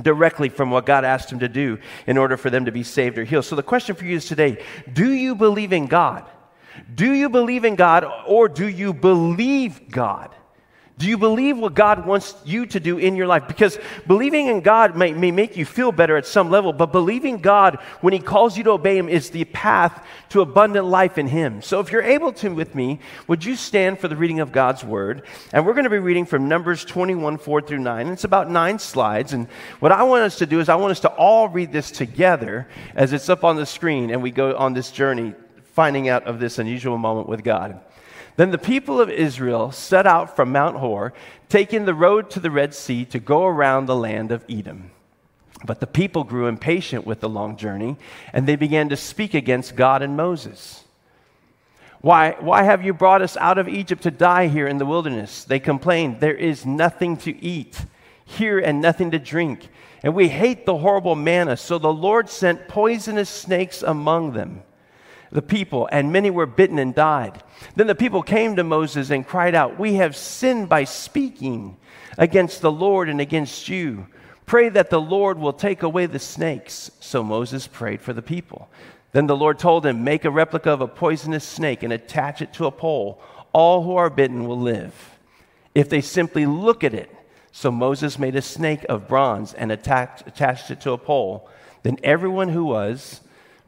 directly 0.00 0.48
from 0.48 0.70
what 0.70 0.86
God 0.86 1.04
asked 1.04 1.32
him 1.32 1.40
to 1.40 1.48
do 1.48 1.78
in 2.06 2.16
order 2.16 2.36
for 2.36 2.50
them 2.50 2.66
to 2.66 2.72
be 2.72 2.84
saved 2.84 3.18
or 3.18 3.24
healed. 3.24 3.44
So 3.44 3.56
the 3.56 3.62
question 3.64 3.96
for 3.96 4.04
you 4.04 4.16
is 4.16 4.26
today 4.26 4.64
do 4.92 5.10
you 5.10 5.34
believe 5.34 5.72
in 5.72 5.86
God? 5.86 6.24
Do 6.94 7.12
you 7.12 7.28
believe 7.28 7.64
in 7.64 7.74
God 7.74 8.06
or 8.26 8.48
do 8.48 8.68
you 8.68 8.92
believe 8.92 9.90
God? 9.90 10.32
Do 10.98 11.06
you 11.06 11.16
believe 11.16 11.56
what 11.56 11.74
God 11.74 12.06
wants 12.06 12.34
you 12.44 12.66
to 12.66 12.80
do 12.80 12.98
in 12.98 13.14
your 13.14 13.28
life? 13.28 13.46
Because 13.46 13.78
believing 14.08 14.48
in 14.48 14.62
God 14.62 14.96
may, 14.96 15.12
may 15.12 15.30
make 15.30 15.56
you 15.56 15.64
feel 15.64 15.92
better 15.92 16.16
at 16.16 16.26
some 16.26 16.50
level, 16.50 16.72
but 16.72 16.90
believing 16.90 17.38
God 17.38 17.78
when 18.00 18.12
He 18.12 18.18
calls 18.18 18.58
you 18.58 18.64
to 18.64 18.72
obey 18.72 18.98
Him 18.98 19.08
is 19.08 19.30
the 19.30 19.44
path 19.44 20.04
to 20.30 20.40
abundant 20.40 20.86
life 20.86 21.16
in 21.16 21.28
Him. 21.28 21.62
So 21.62 21.78
if 21.78 21.92
you're 21.92 22.02
able 22.02 22.32
to 22.32 22.48
with 22.52 22.74
me, 22.74 22.98
would 23.28 23.44
you 23.44 23.54
stand 23.54 24.00
for 24.00 24.08
the 24.08 24.16
reading 24.16 24.40
of 24.40 24.50
God's 24.50 24.82
Word? 24.82 25.22
And 25.52 25.64
we're 25.64 25.74
going 25.74 25.84
to 25.84 25.90
be 25.90 25.98
reading 25.98 26.26
from 26.26 26.48
Numbers 26.48 26.84
21, 26.84 27.38
4 27.38 27.60
through 27.62 27.78
9. 27.78 28.08
It's 28.08 28.24
about 28.24 28.50
nine 28.50 28.80
slides. 28.80 29.32
And 29.32 29.46
what 29.78 29.92
I 29.92 30.02
want 30.02 30.24
us 30.24 30.38
to 30.38 30.46
do 30.46 30.58
is 30.58 30.68
I 30.68 30.74
want 30.74 30.90
us 30.90 31.00
to 31.00 31.10
all 31.10 31.48
read 31.48 31.70
this 31.70 31.92
together 31.92 32.66
as 32.96 33.12
it's 33.12 33.28
up 33.28 33.44
on 33.44 33.54
the 33.54 33.66
screen 33.66 34.10
and 34.10 34.20
we 34.20 34.32
go 34.32 34.56
on 34.56 34.74
this 34.74 34.90
journey 34.90 35.34
finding 35.78 36.08
out 36.08 36.24
of 36.24 36.40
this 36.40 36.58
unusual 36.58 36.98
moment 36.98 37.28
with 37.28 37.44
God. 37.44 37.80
Then 38.38 38.52
the 38.52 38.56
people 38.56 39.00
of 39.00 39.10
Israel 39.10 39.72
set 39.72 40.06
out 40.06 40.36
from 40.36 40.52
Mount 40.52 40.76
Hor, 40.76 41.12
taking 41.48 41.86
the 41.86 41.92
road 41.92 42.30
to 42.30 42.38
the 42.38 42.52
Red 42.52 42.72
Sea 42.72 43.04
to 43.06 43.18
go 43.18 43.44
around 43.44 43.86
the 43.86 43.96
land 43.96 44.30
of 44.30 44.44
Edom. 44.48 44.92
But 45.64 45.80
the 45.80 45.88
people 45.88 46.22
grew 46.22 46.46
impatient 46.46 47.04
with 47.04 47.18
the 47.18 47.28
long 47.28 47.56
journey, 47.56 47.96
and 48.32 48.46
they 48.46 48.54
began 48.54 48.90
to 48.90 48.96
speak 48.96 49.34
against 49.34 49.74
God 49.74 50.02
and 50.02 50.16
Moses. 50.16 50.84
Why, 52.00 52.36
why 52.38 52.62
have 52.62 52.84
you 52.84 52.94
brought 52.94 53.22
us 53.22 53.36
out 53.38 53.58
of 53.58 53.68
Egypt 53.68 54.04
to 54.04 54.12
die 54.12 54.46
here 54.46 54.68
in 54.68 54.78
the 54.78 54.86
wilderness? 54.86 55.42
They 55.42 55.58
complained, 55.58 56.20
There 56.20 56.32
is 56.32 56.64
nothing 56.64 57.16
to 57.16 57.44
eat 57.44 57.86
here 58.24 58.60
and 58.60 58.80
nothing 58.80 59.10
to 59.10 59.18
drink. 59.18 59.68
And 60.04 60.14
we 60.14 60.28
hate 60.28 60.64
the 60.64 60.76
horrible 60.76 61.16
manna. 61.16 61.56
So 61.56 61.76
the 61.76 61.92
Lord 61.92 62.30
sent 62.30 62.68
poisonous 62.68 63.28
snakes 63.28 63.82
among 63.82 64.34
them 64.34 64.62
the 65.30 65.42
people, 65.42 65.88
and 65.92 66.12
many 66.12 66.30
were 66.30 66.46
bitten 66.46 66.78
and 66.78 66.94
died. 66.94 67.42
Then 67.76 67.86
the 67.86 67.94
people 67.94 68.22
came 68.22 68.56
to 68.56 68.64
Moses 68.64 69.10
and 69.10 69.26
cried 69.26 69.54
out, 69.54 69.78
We 69.78 69.94
have 69.94 70.16
sinned 70.16 70.68
by 70.68 70.84
speaking 70.84 71.76
against 72.16 72.60
the 72.60 72.72
Lord 72.72 73.08
and 73.08 73.20
against 73.20 73.68
you. 73.68 74.06
Pray 74.46 74.70
that 74.70 74.90
the 74.90 75.00
Lord 75.00 75.38
will 75.38 75.52
take 75.52 75.82
away 75.82 76.06
the 76.06 76.18
snakes. 76.18 76.90
So 77.00 77.22
Moses 77.22 77.66
prayed 77.66 78.00
for 78.00 78.14
the 78.14 78.22
people. 78.22 78.68
Then 79.12 79.26
the 79.26 79.36
Lord 79.36 79.58
told 79.58 79.84
him, 79.84 80.04
Make 80.04 80.24
a 80.24 80.30
replica 80.30 80.70
of 80.70 80.80
a 80.80 80.88
poisonous 80.88 81.44
snake 81.44 81.82
and 81.82 81.92
attach 81.92 82.40
it 82.40 82.52
to 82.54 82.66
a 82.66 82.70
pole. 82.70 83.20
All 83.52 83.82
who 83.82 83.96
are 83.96 84.10
bitten 84.10 84.46
will 84.46 84.60
live. 84.60 85.18
If 85.74 85.88
they 85.88 86.00
simply 86.00 86.46
look 86.46 86.82
at 86.82 86.94
it. 86.94 87.14
So 87.52 87.70
Moses 87.70 88.18
made 88.18 88.36
a 88.36 88.42
snake 88.42 88.86
of 88.88 89.08
bronze 89.08 89.52
and 89.52 89.72
attached, 89.72 90.26
attached 90.26 90.70
it 90.70 90.80
to 90.82 90.92
a 90.92 90.98
pole. 90.98 91.48
Then 91.82 91.98
everyone 92.02 92.48
who 92.48 92.64
was 92.64 93.20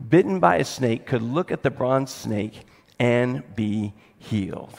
bitten 0.08 0.40
by 0.40 0.56
a 0.56 0.64
snake 0.64 1.06
could 1.06 1.22
look 1.22 1.52
at 1.52 1.62
the 1.62 1.70
bronze 1.70 2.10
snake 2.10 2.64
and 2.98 3.42
be 3.54 3.92
healed. 4.18 4.78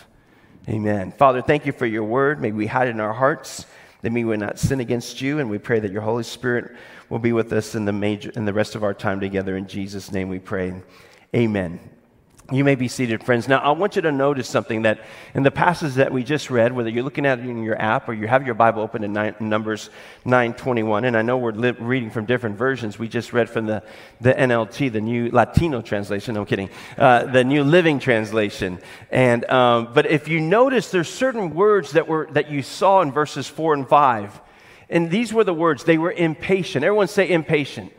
Amen. 0.69 1.12
Father, 1.12 1.41
thank 1.41 1.65
you 1.65 1.71
for 1.71 1.85
your 1.85 2.03
word. 2.03 2.41
May 2.41 2.51
we 2.51 2.68
hide 2.68 2.88
it 2.88 2.91
in 2.91 3.00
our 3.00 3.13
hearts 3.13 3.65
that 4.01 4.12
we 4.12 4.23
would 4.23 4.39
not 4.39 4.59
sin 4.59 4.79
against 4.79 5.21
you. 5.21 5.39
And 5.39 5.50
we 5.50 5.57
pray 5.57 5.79
that 5.79 5.91
your 5.91 6.01
Holy 6.01 6.23
Spirit 6.23 6.75
will 7.09 7.19
be 7.19 7.33
with 7.33 7.51
us 7.53 7.75
in 7.75 7.85
the, 7.85 7.94
major, 7.94 8.31
in 8.35 8.45
the 8.45 8.53
rest 8.53 8.75
of 8.75 8.83
our 8.83 8.94
time 8.94 9.19
together. 9.19 9.57
In 9.57 9.68
Jesus' 9.68 10.12
name 10.12 10.29
we 10.29 10.39
pray. 10.39 10.73
Amen. 11.35 11.90
You 12.51 12.65
may 12.65 12.75
be 12.75 12.89
seated, 12.89 13.24
friends. 13.24 13.48
Now, 13.48 13.59
I 13.59 13.71
want 13.71 13.95
you 13.95 14.01
to 14.01 14.12
notice 14.12 14.50
something 14.50 14.81
that 14.81 15.00
in 15.33 15.44
the 15.44 15.51
passage 15.51 15.94
that 15.94 16.12
we 16.12 16.21
just 16.21 16.50
read, 16.50 16.74
whether 16.74 16.89
you're 16.89 17.03
looking 17.03 17.25
at 17.25 17.39
it 17.39 17.45
in 17.45 17.63
your 17.63 17.81
app 17.81 18.09
or 18.09 18.13
you 18.13 18.27
have 18.27 18.45
your 18.45 18.56
Bible 18.56 18.81
open 18.81 19.06
in 19.06 19.13
nine, 19.13 19.36
Numbers 19.39 19.89
9:21, 20.25 21.06
and 21.06 21.15
I 21.15 21.21
know 21.21 21.38
we're 21.38 21.53
li- 21.53 21.71
reading 21.80 22.09
from 22.09 22.25
different 22.25 22.57
versions. 22.57 23.00
We 23.00 23.07
just 23.07 23.31
read 23.31 23.50
from 23.50 23.68
the, 23.68 23.83
the 24.19 24.33
NLT, 24.33 24.92
the 24.92 25.00
New 25.00 25.31
Latino 25.31 25.81
translation. 25.81 26.36
No, 26.36 26.42
I'm 26.42 26.45
kidding. 26.45 26.69
Uh, 26.98 27.24
the 27.24 27.45
New 27.45 27.63
Living 27.63 28.00
Translation. 28.00 28.80
And 29.12 29.50
um, 29.50 29.93
but 29.93 30.05
if 30.08 30.27
you 30.27 30.41
notice, 30.41 30.91
there's 30.91 31.10
certain 31.10 31.55
words 31.55 31.93
that 31.93 32.10
were 32.10 32.27
that 32.31 32.51
you 32.51 32.63
saw 32.63 33.01
in 33.01 33.13
verses 33.13 33.48
four 33.48 33.74
and 33.74 33.88
five, 33.88 34.41
and 34.89 35.10
these 35.10 35.34
were 35.34 35.46
the 35.46 35.53
words. 35.53 35.86
They 35.86 35.98
were 35.98 36.12
impatient. 36.12 36.84
Everyone 36.84 37.08
say 37.08 37.29
impatient. 37.29 37.93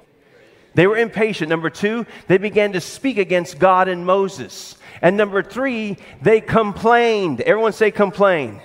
They 0.74 0.86
were 0.86 0.96
impatient. 0.96 1.50
Number 1.50 1.70
two, 1.70 2.06
they 2.28 2.38
began 2.38 2.72
to 2.72 2.80
speak 2.80 3.18
against 3.18 3.58
God 3.58 3.88
and 3.88 4.06
Moses. 4.06 4.76
And 5.00 5.16
number 5.16 5.42
three, 5.42 5.98
they 6.22 6.40
complained. 6.40 7.40
Everyone 7.40 7.72
say 7.72 7.90
complain. 7.90 8.60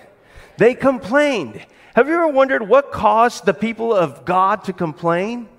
They 0.57 0.73
complained. 0.73 1.65
Have 1.95 2.07
you 2.07 2.13
ever 2.13 2.27
wondered 2.27 2.67
what 2.67 2.91
caused 2.91 3.45
the 3.45 3.53
people 3.53 3.93
of 3.93 4.23
God 4.23 4.63
to 4.65 4.73
complain? 4.73 5.49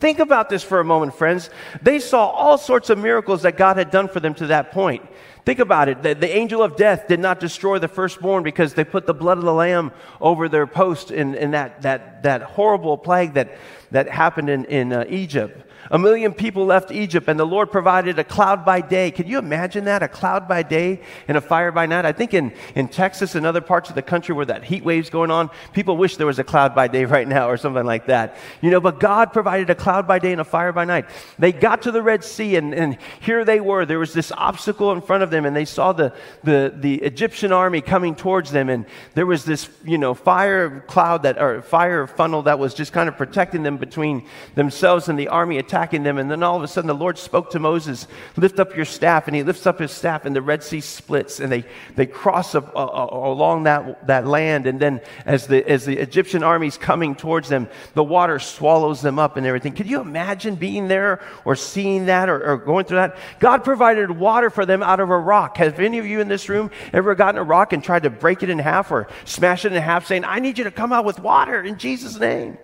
Think 0.00 0.20
about 0.20 0.48
this 0.48 0.62
for 0.62 0.78
a 0.78 0.84
moment, 0.84 1.14
friends. 1.14 1.50
They 1.82 1.98
saw 1.98 2.26
all 2.28 2.56
sorts 2.56 2.88
of 2.88 2.98
miracles 2.98 3.42
that 3.42 3.56
God 3.56 3.76
had 3.76 3.90
done 3.90 4.06
for 4.06 4.20
them 4.20 4.32
to 4.34 4.46
that 4.46 4.70
point. 4.70 5.02
Think 5.44 5.58
about 5.58 5.88
it. 5.88 6.02
The, 6.02 6.14
the, 6.14 6.30
angel 6.30 6.62
of 6.62 6.76
death 6.76 7.08
did 7.08 7.18
not 7.20 7.40
destroy 7.40 7.78
the 7.78 7.88
firstborn 7.88 8.42
because 8.42 8.74
they 8.74 8.84
put 8.84 9.06
the 9.06 9.14
blood 9.14 9.38
of 9.38 9.44
the 9.44 9.52
lamb 9.52 9.92
over 10.20 10.48
their 10.48 10.66
post 10.66 11.10
in, 11.10 11.34
in 11.34 11.52
that, 11.52 11.82
that, 11.82 12.22
that 12.22 12.42
horrible 12.42 12.98
plague 12.98 13.34
that, 13.34 13.56
that 13.90 14.08
happened 14.08 14.50
in, 14.50 14.66
in 14.66 14.92
uh, 14.92 15.04
Egypt. 15.08 15.67
A 15.90 15.98
million 15.98 16.34
people 16.34 16.66
left 16.66 16.92
Egypt, 16.92 17.28
and 17.28 17.40
the 17.40 17.46
Lord 17.46 17.72
provided 17.72 18.18
a 18.18 18.24
cloud 18.24 18.64
by 18.64 18.82
day. 18.82 19.10
Can 19.10 19.26
you 19.26 19.38
imagine 19.38 19.84
that? 19.84 20.02
A 20.02 20.08
cloud 20.08 20.46
by 20.46 20.62
day 20.62 21.00
and 21.26 21.36
a 21.36 21.40
fire 21.40 21.72
by 21.72 21.86
night? 21.86 22.04
I 22.04 22.12
think 22.12 22.34
in, 22.34 22.52
in 22.74 22.88
Texas 22.88 23.34
and 23.34 23.46
other 23.46 23.62
parts 23.62 23.88
of 23.88 23.94
the 23.94 24.02
country 24.02 24.34
where 24.34 24.44
that 24.46 24.64
heat 24.64 24.84
wave's 24.84 25.08
going 25.08 25.30
on, 25.30 25.48
people 25.72 25.96
wish 25.96 26.16
there 26.16 26.26
was 26.26 26.38
a 26.38 26.44
cloud 26.44 26.74
by 26.74 26.88
day 26.88 27.04
right 27.06 27.26
now 27.26 27.48
or 27.48 27.56
something 27.56 27.86
like 27.86 28.06
that. 28.06 28.36
You 28.60 28.70
know, 28.70 28.80
but 28.80 29.00
God 29.00 29.32
provided 29.32 29.70
a 29.70 29.74
cloud 29.74 30.06
by 30.06 30.18
day 30.18 30.32
and 30.32 30.40
a 30.42 30.44
fire 30.44 30.72
by 30.72 30.84
night. 30.84 31.06
They 31.38 31.52
got 31.52 31.82
to 31.82 31.90
the 31.90 32.02
Red 32.02 32.22
Sea, 32.22 32.56
and, 32.56 32.74
and 32.74 32.98
here 33.20 33.44
they 33.44 33.60
were. 33.60 33.86
There 33.86 33.98
was 33.98 34.12
this 34.12 34.30
obstacle 34.32 34.92
in 34.92 35.00
front 35.00 35.22
of 35.22 35.30
them, 35.30 35.46
and 35.46 35.56
they 35.56 35.64
saw 35.64 35.92
the, 35.92 36.12
the, 36.44 36.74
the 36.76 36.96
Egyptian 36.96 37.50
army 37.50 37.80
coming 37.80 38.14
towards 38.14 38.50
them, 38.50 38.68
and 38.68 38.84
there 39.14 39.26
was 39.26 39.46
this, 39.46 39.70
you 39.84 39.96
know, 39.96 40.12
fire 40.12 40.80
cloud 40.80 41.22
that, 41.22 41.40
or 41.40 41.62
fire 41.62 42.06
funnel 42.06 42.42
that 42.42 42.58
was 42.58 42.74
just 42.74 42.92
kind 42.92 43.08
of 43.08 43.16
protecting 43.16 43.62
them 43.62 43.78
between 43.78 44.26
themselves 44.54 45.08
and 45.08 45.18
the 45.18 45.28
army 45.28 45.56
attacking 45.56 45.77
attacking 45.78 46.02
them. 46.02 46.18
And 46.18 46.30
then 46.30 46.42
all 46.42 46.56
of 46.56 46.62
a 46.62 46.68
sudden, 46.68 46.88
the 46.88 46.94
Lord 46.94 47.18
spoke 47.18 47.50
to 47.50 47.60
Moses, 47.60 48.08
Lift 48.36 48.58
up 48.58 48.74
your 48.74 48.84
staff. 48.84 49.28
And 49.28 49.36
he 49.36 49.42
lifts 49.42 49.66
up 49.66 49.78
his 49.78 49.92
staff, 49.92 50.24
and 50.24 50.34
the 50.34 50.42
Red 50.42 50.62
Sea 50.62 50.80
splits, 50.80 51.40
and 51.40 51.50
they, 51.50 51.64
they 51.94 52.06
cross 52.06 52.54
up, 52.54 52.74
uh, 52.74 52.84
uh, 52.84 53.08
along 53.12 53.64
that, 53.64 54.06
that 54.06 54.26
land. 54.26 54.66
And 54.66 54.80
then, 54.80 55.00
as 55.24 55.46
the, 55.46 55.68
as 55.68 55.84
the 55.84 55.96
Egyptian 55.96 56.42
army's 56.42 56.76
coming 56.76 57.14
towards 57.14 57.48
them, 57.48 57.68
the 57.94 58.02
water 58.02 58.38
swallows 58.38 59.00
them 59.00 59.18
up 59.18 59.36
and 59.36 59.46
everything. 59.46 59.72
Could 59.72 59.88
you 59.88 60.00
imagine 60.00 60.56
being 60.56 60.88
there 60.88 61.20
or 61.44 61.54
seeing 61.54 62.06
that 62.06 62.28
or, 62.28 62.42
or 62.44 62.56
going 62.56 62.84
through 62.84 62.98
that? 62.98 63.16
God 63.38 63.62
provided 63.64 64.10
water 64.10 64.50
for 64.50 64.66
them 64.66 64.82
out 64.82 65.00
of 65.00 65.10
a 65.10 65.18
rock. 65.18 65.58
Have 65.58 65.78
any 65.78 65.98
of 65.98 66.06
you 66.06 66.20
in 66.20 66.28
this 66.28 66.48
room 66.48 66.70
ever 66.92 67.14
gotten 67.14 67.38
a 67.38 67.44
rock 67.44 67.72
and 67.72 67.82
tried 67.82 68.02
to 68.02 68.10
break 68.10 68.42
it 68.42 68.50
in 68.50 68.58
half 68.58 68.90
or 68.90 69.08
smash 69.24 69.64
it 69.64 69.72
in 69.72 69.80
half, 69.80 70.06
saying, 70.06 70.24
I 70.24 70.40
need 70.40 70.58
you 70.58 70.64
to 70.64 70.70
come 70.70 70.92
out 70.92 71.04
with 71.04 71.20
water 71.20 71.62
in 71.62 71.78
Jesus' 71.78 72.18
name? 72.18 72.58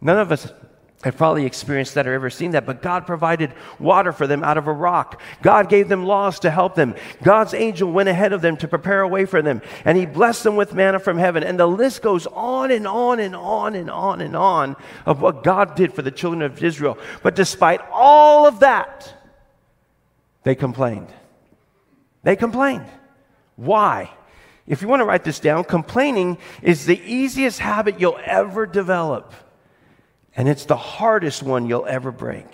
None 0.00 0.18
of 0.18 0.32
us 0.32 0.50
have 1.02 1.16
probably 1.16 1.46
experienced 1.46 1.94
that 1.94 2.06
or 2.06 2.12
ever 2.12 2.28
seen 2.28 2.50
that, 2.50 2.66
but 2.66 2.82
God 2.82 3.06
provided 3.06 3.54
water 3.78 4.12
for 4.12 4.26
them 4.26 4.44
out 4.44 4.58
of 4.58 4.66
a 4.66 4.72
rock. 4.72 5.20
God 5.40 5.70
gave 5.70 5.88
them 5.88 6.04
laws 6.04 6.40
to 6.40 6.50
help 6.50 6.74
them. 6.74 6.94
God's 7.22 7.54
angel 7.54 7.90
went 7.90 8.10
ahead 8.10 8.34
of 8.34 8.42
them 8.42 8.58
to 8.58 8.68
prepare 8.68 9.00
a 9.00 9.08
way 9.08 9.24
for 9.24 9.40
them, 9.40 9.62
and 9.86 9.96
He 9.96 10.04
blessed 10.04 10.44
them 10.44 10.56
with 10.56 10.74
manna 10.74 10.98
from 10.98 11.16
heaven. 11.16 11.42
And 11.42 11.58
the 11.58 11.66
list 11.66 12.02
goes 12.02 12.26
on 12.26 12.70
and 12.70 12.86
on 12.86 13.18
and 13.18 13.34
on 13.34 13.74
and 13.74 13.90
on 13.90 14.20
and 14.20 14.36
on 14.36 14.76
of 15.06 15.22
what 15.22 15.42
God 15.42 15.74
did 15.74 15.94
for 15.94 16.02
the 16.02 16.10
children 16.10 16.42
of 16.42 16.62
Israel. 16.62 16.98
But 17.22 17.34
despite 17.34 17.80
all 17.90 18.46
of 18.46 18.60
that, 18.60 19.14
they 20.42 20.54
complained. 20.54 21.08
They 22.24 22.36
complained. 22.36 22.86
Why? 23.56 24.10
If 24.66 24.82
you 24.82 24.88
want 24.88 25.00
to 25.00 25.06
write 25.06 25.24
this 25.24 25.40
down, 25.40 25.64
complaining 25.64 26.36
is 26.60 26.84
the 26.84 27.00
easiest 27.00 27.58
habit 27.58 27.98
you'll 27.98 28.20
ever 28.22 28.66
develop 28.66 29.32
and 30.36 30.48
it's 30.48 30.64
the 30.64 30.76
hardest 30.76 31.42
one 31.42 31.66
you'll 31.66 31.86
ever 31.86 32.12
break. 32.12 32.46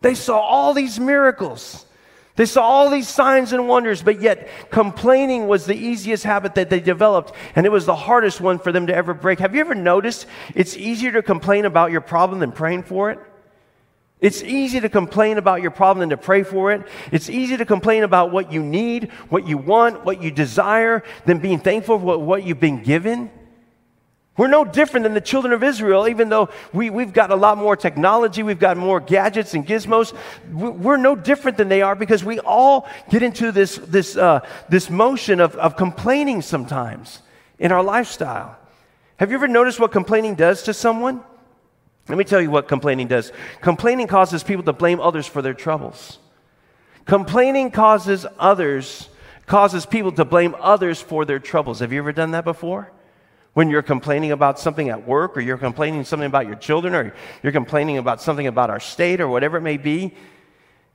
They 0.00 0.14
saw 0.14 0.38
all 0.38 0.74
these 0.74 1.00
miracles. 1.00 1.86
They 2.36 2.46
saw 2.46 2.62
all 2.62 2.90
these 2.90 3.08
signs 3.08 3.52
and 3.52 3.68
wonders, 3.68 4.02
but 4.02 4.20
yet 4.20 4.48
complaining 4.70 5.46
was 5.46 5.66
the 5.66 5.76
easiest 5.76 6.24
habit 6.24 6.56
that 6.56 6.68
they 6.68 6.80
developed, 6.80 7.32
and 7.54 7.64
it 7.64 7.70
was 7.70 7.86
the 7.86 7.94
hardest 7.94 8.40
one 8.40 8.58
for 8.58 8.72
them 8.72 8.88
to 8.88 8.94
ever 8.94 9.14
break. 9.14 9.38
Have 9.38 9.54
you 9.54 9.60
ever 9.60 9.74
noticed 9.74 10.26
it's 10.54 10.76
easier 10.76 11.12
to 11.12 11.22
complain 11.22 11.64
about 11.64 11.92
your 11.92 12.00
problem 12.00 12.40
than 12.40 12.50
praying 12.50 12.82
for 12.82 13.10
it? 13.10 13.20
It's 14.20 14.42
easy 14.42 14.80
to 14.80 14.88
complain 14.88 15.38
about 15.38 15.62
your 15.62 15.70
problem 15.70 16.00
than 16.00 16.10
to 16.10 16.16
pray 16.16 16.42
for 16.42 16.72
it. 16.72 16.86
It's 17.12 17.30
easy 17.30 17.56
to 17.56 17.64
complain 17.64 18.02
about 18.04 18.32
what 18.32 18.50
you 18.50 18.62
need, 18.62 19.12
what 19.28 19.46
you 19.46 19.58
want, 19.58 20.04
what 20.04 20.22
you 20.22 20.30
desire, 20.30 21.02
than 21.26 21.38
being 21.38 21.60
thankful 21.60 21.98
for 21.98 22.18
what 22.18 22.44
you've 22.44 22.60
been 22.60 22.82
given. 22.82 23.30
We're 24.36 24.48
no 24.48 24.64
different 24.64 25.04
than 25.04 25.14
the 25.14 25.20
children 25.20 25.52
of 25.52 25.62
Israel, 25.62 26.08
even 26.08 26.28
though 26.28 26.48
we, 26.72 26.90
we've 26.90 27.12
got 27.12 27.30
a 27.30 27.36
lot 27.36 27.56
more 27.56 27.76
technology, 27.76 28.42
we've 28.42 28.58
got 28.58 28.76
more 28.76 28.98
gadgets 28.98 29.54
and 29.54 29.64
gizmos. 29.64 30.12
We're 30.52 30.96
no 30.96 31.14
different 31.14 31.56
than 31.56 31.68
they 31.68 31.82
are 31.82 31.94
because 31.94 32.24
we 32.24 32.40
all 32.40 32.88
get 33.10 33.22
into 33.22 33.52
this, 33.52 33.76
this, 33.76 34.16
uh, 34.16 34.40
this 34.68 34.90
motion 34.90 35.38
of, 35.38 35.54
of 35.54 35.76
complaining 35.76 36.42
sometimes 36.42 37.22
in 37.60 37.70
our 37.70 37.82
lifestyle. 37.82 38.58
Have 39.18 39.30
you 39.30 39.36
ever 39.36 39.46
noticed 39.46 39.78
what 39.78 39.92
complaining 39.92 40.34
does 40.34 40.64
to 40.64 40.74
someone? 40.74 41.22
Let 42.08 42.18
me 42.18 42.24
tell 42.24 42.40
you 42.40 42.50
what 42.50 42.66
complaining 42.66 43.06
does. 43.06 43.30
Complaining 43.60 44.08
causes 44.08 44.42
people 44.42 44.64
to 44.64 44.72
blame 44.72 44.98
others 44.98 45.28
for 45.28 45.42
their 45.42 45.54
troubles. 45.54 46.18
Complaining 47.06 47.70
causes 47.70 48.26
others, 48.38 49.08
causes 49.46 49.86
people 49.86 50.10
to 50.12 50.24
blame 50.24 50.56
others 50.58 51.00
for 51.00 51.24
their 51.24 51.38
troubles. 51.38 51.78
Have 51.78 51.92
you 51.92 52.00
ever 52.00 52.12
done 52.12 52.32
that 52.32 52.44
before? 52.44 52.90
When 53.54 53.70
you're 53.70 53.82
complaining 53.82 54.32
about 54.32 54.58
something 54.58 54.88
at 54.88 55.06
work, 55.06 55.36
or 55.36 55.40
you're 55.40 55.58
complaining 55.58 56.04
something 56.04 56.26
about 56.26 56.46
your 56.46 56.56
children, 56.56 56.94
or 56.94 57.14
you're 57.42 57.52
complaining 57.52 57.98
about 57.98 58.20
something 58.20 58.46
about 58.46 58.68
our 58.68 58.80
state, 58.80 59.20
or 59.20 59.28
whatever 59.28 59.56
it 59.58 59.62
may 59.62 59.76
be, 59.76 60.14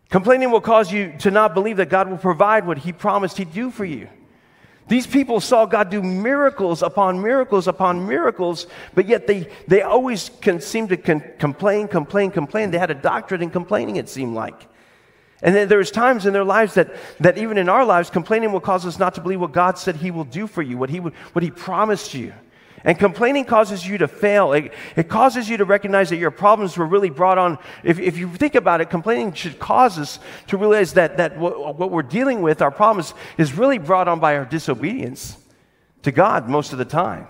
complaining 0.10 0.52
will 0.52 0.62
cause 0.62 0.92
you 0.92 1.14
to 1.20 1.32
not 1.32 1.54
believe 1.54 1.78
that 1.78 1.90
God 1.90 2.10
will 2.10 2.18
provide 2.18 2.68
what 2.68 2.78
He 2.78 2.92
promised 2.92 3.38
He'd 3.38 3.54
do 3.54 3.72
for 3.72 3.86
you. 3.86 4.10
These 4.90 5.06
people 5.06 5.40
saw 5.40 5.68
God 5.68 5.92
do 5.92 6.02
miracles 6.02 6.82
upon 6.82 7.22
miracles 7.22 7.68
upon 7.68 8.08
miracles, 8.08 8.66
but 8.96 9.08
yet 9.08 9.28
they, 9.28 9.48
they 9.68 9.84
always 9.84 10.32
can 10.42 10.60
seem 10.60 10.88
to 10.88 10.98
con- 10.98 11.24
complain, 11.38 11.88
complain, 11.88 12.32
complain. 12.32 12.72
They 12.72 12.80
had 12.80 12.90
a 12.90 12.96
doctorate 12.96 13.44
in 13.44 13.52
complaining, 13.52 13.98
it 13.98 14.10
seemed 14.10 14.34
like. 14.34 14.68
And 15.42 15.56
then 15.56 15.70
there's 15.70 15.92
times 15.92 16.26
in 16.26 16.34
their 16.34 16.44
lives 16.44 16.74
that, 16.74 16.94
that 17.20 17.38
even 17.38 17.58
in 17.58 17.70
our 17.70 17.86
lives, 17.86 18.10
complaining 18.10 18.52
will 18.52 18.60
cause 18.60 18.86
us 18.86 19.00
not 19.00 19.14
to 19.16 19.22
believe 19.22 19.40
what 19.40 19.54
God 19.54 19.78
said 19.78 19.96
He 19.96 20.12
will 20.12 20.26
do 20.26 20.48
for 20.48 20.62
you, 20.62 20.78
what 20.78 20.90
He, 20.90 21.00
would, 21.00 21.14
what 21.34 21.44
he 21.44 21.52
promised 21.52 22.14
you. 22.14 22.34
And 22.84 22.98
complaining 22.98 23.46
causes 23.46 23.86
you 23.86 23.98
to 23.98 24.08
fail. 24.08 24.54
It, 24.54 24.74
it, 24.96 25.10
causes 25.10 25.50
you 25.50 25.58
to 25.58 25.66
recognize 25.66 26.10
that 26.10 26.18
your 26.18 26.32
problems 26.32 26.78
were 26.78 26.86
really 26.86 27.10
brought 27.10 27.38
on. 27.38 27.58
If, 27.84 28.00
if 28.00 28.18
you 28.18 28.30
think 28.30 28.56
about 28.56 28.82
it, 28.82 28.90
complaining 28.90 29.34
should 29.34 29.60
cause 29.60 30.00
us 30.00 30.20
to 30.48 30.58
realize 30.58 30.94
that, 30.94 31.18
that 31.18 31.38
what, 31.38 31.78
what 31.78 31.92
we're 31.92 32.02
dealing 32.04 32.42
with, 32.42 32.62
our 32.62 32.72
problems, 32.72 33.14
is 33.38 33.54
really 33.54 33.78
brought 33.78 34.08
on 34.08 34.20
by 34.20 34.38
our 34.38 34.46
disobedience 34.46 35.38
to 36.04 36.12
God 36.12 36.48
most 36.48 36.72
of 36.72 36.78
the 36.78 36.86
time. 36.86 37.28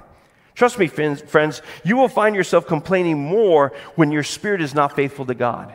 Trust 0.54 0.78
me, 0.78 0.88
friends, 0.88 1.62
you 1.86 1.96
will 1.96 2.10
find 2.10 2.36
yourself 2.36 2.68
complaining 2.68 3.18
more 3.18 3.72
when 3.96 4.12
your 4.12 4.24
spirit 4.24 4.62
is 4.62 4.76
not 4.76 4.96
faithful 4.96 5.26
to 5.26 5.34
God. 5.34 5.74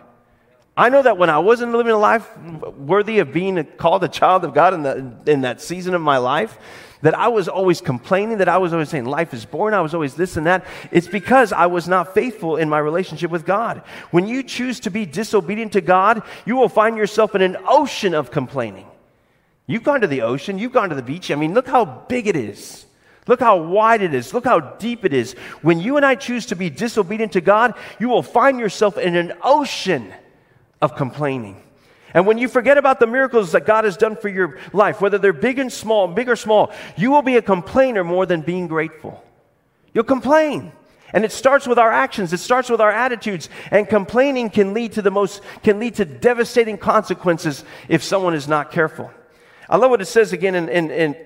I 0.77 0.89
know 0.89 1.03
that 1.03 1.17
when 1.17 1.31
I 1.31 1.39
wasn't 1.39 1.73
living 1.73 1.93
a 1.93 1.99
life 1.99 2.37
worthy 2.37 3.21
of 3.21 3.33
being 3.33 3.65
called 3.79 4.03
a 4.05 4.09
child 4.09 4.45
of 4.45 4.53
God 4.53 4.75
in, 4.75 4.83
the, 4.83 5.33
in 5.33 5.41
that 5.43 5.61
season 5.61 5.95
of 5.95 6.03
my 6.03 6.19
life, 6.19 6.59
that 7.05 7.17
I 7.17 7.29
was 7.29 7.49
always 7.49 7.83
complaining, 7.83 8.39
that 8.39 8.49
I 8.49 8.57
was 8.57 8.73
always 8.73 8.89
saying 8.89 9.05
life 9.05 9.35
is 9.35 9.45
boring, 9.45 9.75
I 9.75 9.83
was 9.83 9.93
always 9.93 10.15
this 10.15 10.39
and 10.39 10.47
that. 10.47 10.65
It's 10.91 11.07
because 11.07 11.53
I 11.53 11.67
was 11.67 11.87
not 11.87 12.15
faithful 12.15 12.57
in 12.57 12.71
my 12.71 12.79
relationship 12.79 13.31
with 13.31 13.45
God. 13.45 13.83
When 14.11 14.27
you 14.27 14.43
choose 14.43 14.81
to 14.81 14.91
be 14.91 15.05
disobedient 15.05 15.73
to 15.75 15.83
God, 15.83 16.23
you 16.47 16.57
will 16.57 16.71
find 16.71 16.97
yourself 16.97 17.35
in 17.35 17.43
an 17.43 17.59
ocean 17.69 18.15
of 18.15 18.31
complaining. 18.31 18.87
You've 19.67 19.83
gone 19.83 20.01
to 20.01 20.07
the 20.07 20.23
ocean, 20.23 20.59
you've 20.59 20.73
gone 20.73 20.89
to 20.89 20.95
the 20.95 21.03
beach. 21.03 21.31
I 21.31 21.35
mean, 21.35 21.53
look 21.53 21.67
how 21.67 21.85
big 21.85 22.27
it 22.27 22.37
is. 22.37 22.87
Look 23.27 23.41
how 23.41 23.59
wide 23.59 24.01
it 24.01 24.15
is. 24.15 24.33
Look 24.33 24.47
how 24.47 24.61
deep 24.61 25.05
it 25.05 25.13
is. 25.13 25.35
When 25.61 25.81
you 25.81 25.99
and 25.99 26.07
I 26.07 26.15
choose 26.15 26.47
to 26.47 26.57
be 26.57 26.71
disobedient 26.71 27.33
to 27.33 27.43
God, 27.43 27.75
you 27.99 28.09
will 28.09 28.23
find 28.23 28.59
yourself 28.59 28.97
in 28.97 29.15
an 29.15 29.35
ocean 29.43 30.11
of 30.81 30.97
complaining. 30.97 31.63
And 32.15 32.27
when 32.27 32.39
you 32.39 32.49
forget 32.49 32.79
about 32.79 33.01
the 33.01 33.09
miracles 33.09 33.53
that 33.53 33.67
God 33.67 33.85
has 33.85 33.97
done 33.97 34.15
for 34.15 34.29
your 34.29 34.59
life, 34.73 35.01
whether 35.01 35.19
they're 35.19 35.33
big 35.33 35.59
and 35.59 35.73
small, 35.73 36.07
big 36.07 36.29
or 36.29 36.37
small, 36.37 36.73
you 36.97 37.11
will 37.11 37.23
be 37.23 37.37
a 37.37 37.43
complainer 37.43 38.05
more 38.05 38.25
than 38.25 38.41
being 38.41 38.69
grateful. 38.69 39.23
You'll 39.93 40.05
complain. 40.05 40.73
And 41.13 41.25
it 41.25 41.33
starts 41.33 41.67
with 41.67 41.79
our 41.79 41.91
actions. 41.91 42.33
It 42.33 42.39
starts 42.39 42.71
with 42.71 42.81
our 42.81 42.91
attitudes. 42.91 43.49
And 43.73 43.89
complaining 43.89 44.51
can 44.51 44.75
lead 44.75 44.93
to 44.93 45.03
the 45.03 45.11
most, 45.11 45.43
can 45.65 45.81
lead 45.81 45.97
to 45.97 46.05
devastating 46.05 46.79
consequences 46.79 47.65
if 47.89 48.03
someone 48.03 48.35
is 48.35 48.47
not 48.47 48.71
careful. 48.71 49.11
I 49.69 49.77
love 49.77 49.91
what 49.91 50.01
it 50.01 50.07
says 50.07 50.33
again 50.33 50.55
in, 50.55 50.69
in, 50.69 50.91
in 50.91 51.17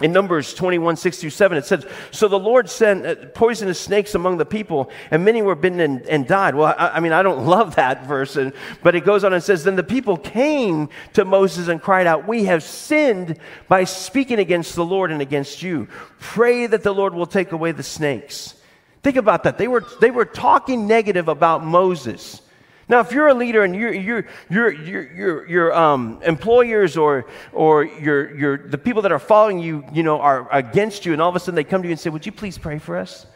in 0.00 0.12
Numbers 0.12 0.54
21, 0.54 0.96
6 0.96 1.18
through 1.18 1.30
7, 1.30 1.58
it 1.58 1.64
says, 1.64 1.84
So 2.12 2.28
the 2.28 2.38
Lord 2.38 2.70
sent 2.70 3.04
uh, 3.04 3.14
poisonous 3.34 3.80
snakes 3.80 4.14
among 4.14 4.38
the 4.38 4.46
people, 4.46 4.90
and 5.10 5.24
many 5.24 5.42
were 5.42 5.56
bitten 5.56 5.80
and, 5.80 6.02
and 6.02 6.26
died. 6.26 6.54
Well, 6.54 6.74
I, 6.78 6.88
I, 6.90 7.00
mean, 7.00 7.12
I 7.12 7.22
don't 7.22 7.46
love 7.46 7.76
that 7.76 8.06
verse, 8.06 8.36
and, 8.36 8.52
but 8.82 8.94
it 8.94 9.04
goes 9.04 9.24
on 9.24 9.32
and 9.32 9.42
says, 9.42 9.64
Then 9.64 9.76
the 9.76 9.82
people 9.82 10.16
came 10.16 10.88
to 11.14 11.24
Moses 11.24 11.68
and 11.68 11.82
cried 11.82 12.06
out, 12.06 12.28
We 12.28 12.44
have 12.44 12.62
sinned 12.62 13.38
by 13.66 13.84
speaking 13.84 14.38
against 14.38 14.76
the 14.76 14.84
Lord 14.84 15.10
and 15.10 15.20
against 15.20 15.62
you. 15.62 15.88
Pray 16.20 16.66
that 16.66 16.82
the 16.82 16.94
Lord 16.94 17.14
will 17.14 17.26
take 17.26 17.52
away 17.52 17.72
the 17.72 17.82
snakes. 17.82 18.54
Think 19.02 19.16
about 19.16 19.44
that. 19.44 19.58
They 19.58 19.68
were, 19.68 19.84
they 20.00 20.10
were 20.10 20.24
talking 20.24 20.86
negative 20.86 21.28
about 21.28 21.64
Moses. 21.64 22.42
Now, 22.88 23.00
if 23.00 23.12
you're 23.12 23.28
a 23.28 23.34
leader 23.34 23.64
and 23.64 23.76
your 23.76 23.92
your 23.92 24.24
your 24.48 24.70
your 24.70 25.48
your 25.48 25.74
um, 25.74 26.20
employers 26.24 26.96
or 26.96 27.26
or 27.52 27.84
your 27.84 28.34
your 28.34 28.56
the 28.56 28.78
people 28.78 29.02
that 29.02 29.12
are 29.12 29.18
following 29.18 29.58
you, 29.58 29.84
you 29.92 30.02
know, 30.02 30.20
are 30.20 30.48
against 30.50 31.04
you, 31.04 31.12
and 31.12 31.20
all 31.20 31.28
of 31.28 31.36
a 31.36 31.40
sudden 31.40 31.54
they 31.54 31.64
come 31.64 31.82
to 31.82 31.88
you 31.88 31.92
and 31.92 32.00
say, 32.00 32.08
"Would 32.08 32.24
you 32.24 32.32
please 32.32 32.56
pray 32.56 32.78
for 32.78 32.96
us?" 32.96 33.26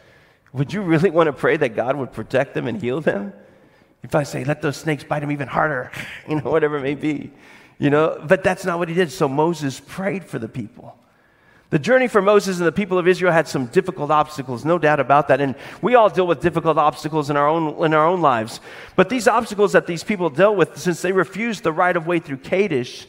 Would 0.53 0.71
you 0.71 0.81
really 0.81 1.09
want 1.09 1.27
to 1.27 1.33
pray 1.33 1.57
that 1.57 1.75
God 1.75 1.95
would 1.95 2.11
protect 2.13 2.53
them 2.53 2.67
and 2.67 2.79
heal 2.79 3.01
them? 3.01 3.33
If 4.03 4.15
I 4.15 4.23
say, 4.23 4.43
"Let 4.43 4.61
those 4.63 4.77
snakes 4.77 5.03
bite 5.03 5.19
them 5.19 5.31
even 5.31 5.47
harder," 5.47 5.91
you 6.27 6.35
know, 6.41 6.49
whatever 6.49 6.77
it 6.77 6.81
may 6.81 6.95
be, 6.95 7.31
you 7.77 7.91
know, 7.91 8.23
but 8.27 8.43
that's 8.43 8.65
not 8.65 8.79
what 8.79 8.89
he 8.89 8.95
did. 8.95 9.11
So 9.11 9.27
Moses 9.27 9.79
prayed 9.79 10.25
for 10.25 10.39
the 10.39 10.49
people. 10.49 10.97
The 11.73 11.79
journey 11.79 12.07
for 12.07 12.21
Moses 12.21 12.59
and 12.59 12.67
the 12.67 12.71
people 12.71 12.99
of 12.99 13.07
Israel 13.07 13.33
had 13.33 13.47
some 13.47 13.65
difficult 13.65 14.11
obstacles, 14.11 14.63
no 14.63 14.77
doubt 14.77 14.99
about 14.99 15.29
that. 15.29 15.41
And 15.41 15.55
we 15.81 15.95
all 15.95 16.07
deal 16.07 16.27
with 16.27 16.39
difficult 16.39 16.77
obstacles 16.77 17.31
in 17.31 17.35
our 17.35 17.47
own, 17.47 17.83
in 17.83 17.95
our 17.95 18.05
own 18.05 18.21
lives. 18.21 18.59
But 18.95 19.09
these 19.09 19.27
obstacles 19.27 19.71
that 19.71 19.87
these 19.87 20.03
people 20.03 20.29
dealt 20.29 20.55
with, 20.55 20.77
since 20.77 21.01
they 21.01 21.11
refused 21.11 21.63
the 21.63 21.71
right 21.71 21.97
of 21.97 22.05
way 22.05 22.19
through 22.19 22.37
Kadesh, 22.37 23.07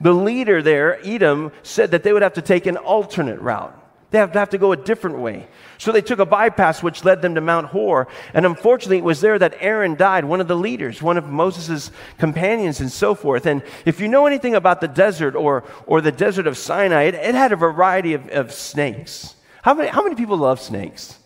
the 0.00 0.14
leader 0.14 0.62
there, 0.62 0.98
Edom, 1.06 1.52
said 1.62 1.90
that 1.90 2.04
they 2.04 2.12
would 2.14 2.22
have 2.22 2.32
to 2.32 2.40
take 2.40 2.64
an 2.64 2.78
alternate 2.78 3.38
route. 3.38 3.78
They 4.10 4.18
have 4.18 4.32
to 4.32 4.38
have 4.38 4.50
to 4.50 4.58
go 4.58 4.72
a 4.72 4.76
different 4.76 5.18
way. 5.18 5.48
So 5.78 5.90
they 5.90 6.00
took 6.00 6.20
a 6.20 6.26
bypass 6.26 6.82
which 6.82 7.04
led 7.04 7.22
them 7.22 7.34
to 7.34 7.40
Mount 7.40 7.66
Hor. 7.66 8.06
And 8.34 8.46
unfortunately, 8.46 8.98
it 8.98 9.04
was 9.04 9.20
there 9.20 9.38
that 9.38 9.56
Aaron 9.58 9.96
died, 9.96 10.24
one 10.24 10.40
of 10.40 10.48
the 10.48 10.56
leaders, 10.56 11.02
one 11.02 11.16
of 11.16 11.28
Moses' 11.28 11.90
companions, 12.16 12.80
and 12.80 12.90
so 12.90 13.14
forth. 13.14 13.46
And 13.46 13.62
if 13.84 14.00
you 14.00 14.08
know 14.08 14.26
anything 14.26 14.54
about 14.54 14.80
the 14.80 14.88
desert 14.88 15.34
or, 15.34 15.64
or 15.86 16.00
the 16.00 16.12
desert 16.12 16.46
of 16.46 16.56
Sinai, 16.56 17.02
it, 17.04 17.14
it 17.14 17.34
had 17.34 17.52
a 17.52 17.56
variety 17.56 18.14
of, 18.14 18.28
of 18.28 18.52
snakes. 18.52 19.34
How 19.62 19.74
many, 19.74 19.88
how 19.88 20.02
many 20.02 20.14
people 20.14 20.36
love 20.36 20.60
snakes? 20.60 21.18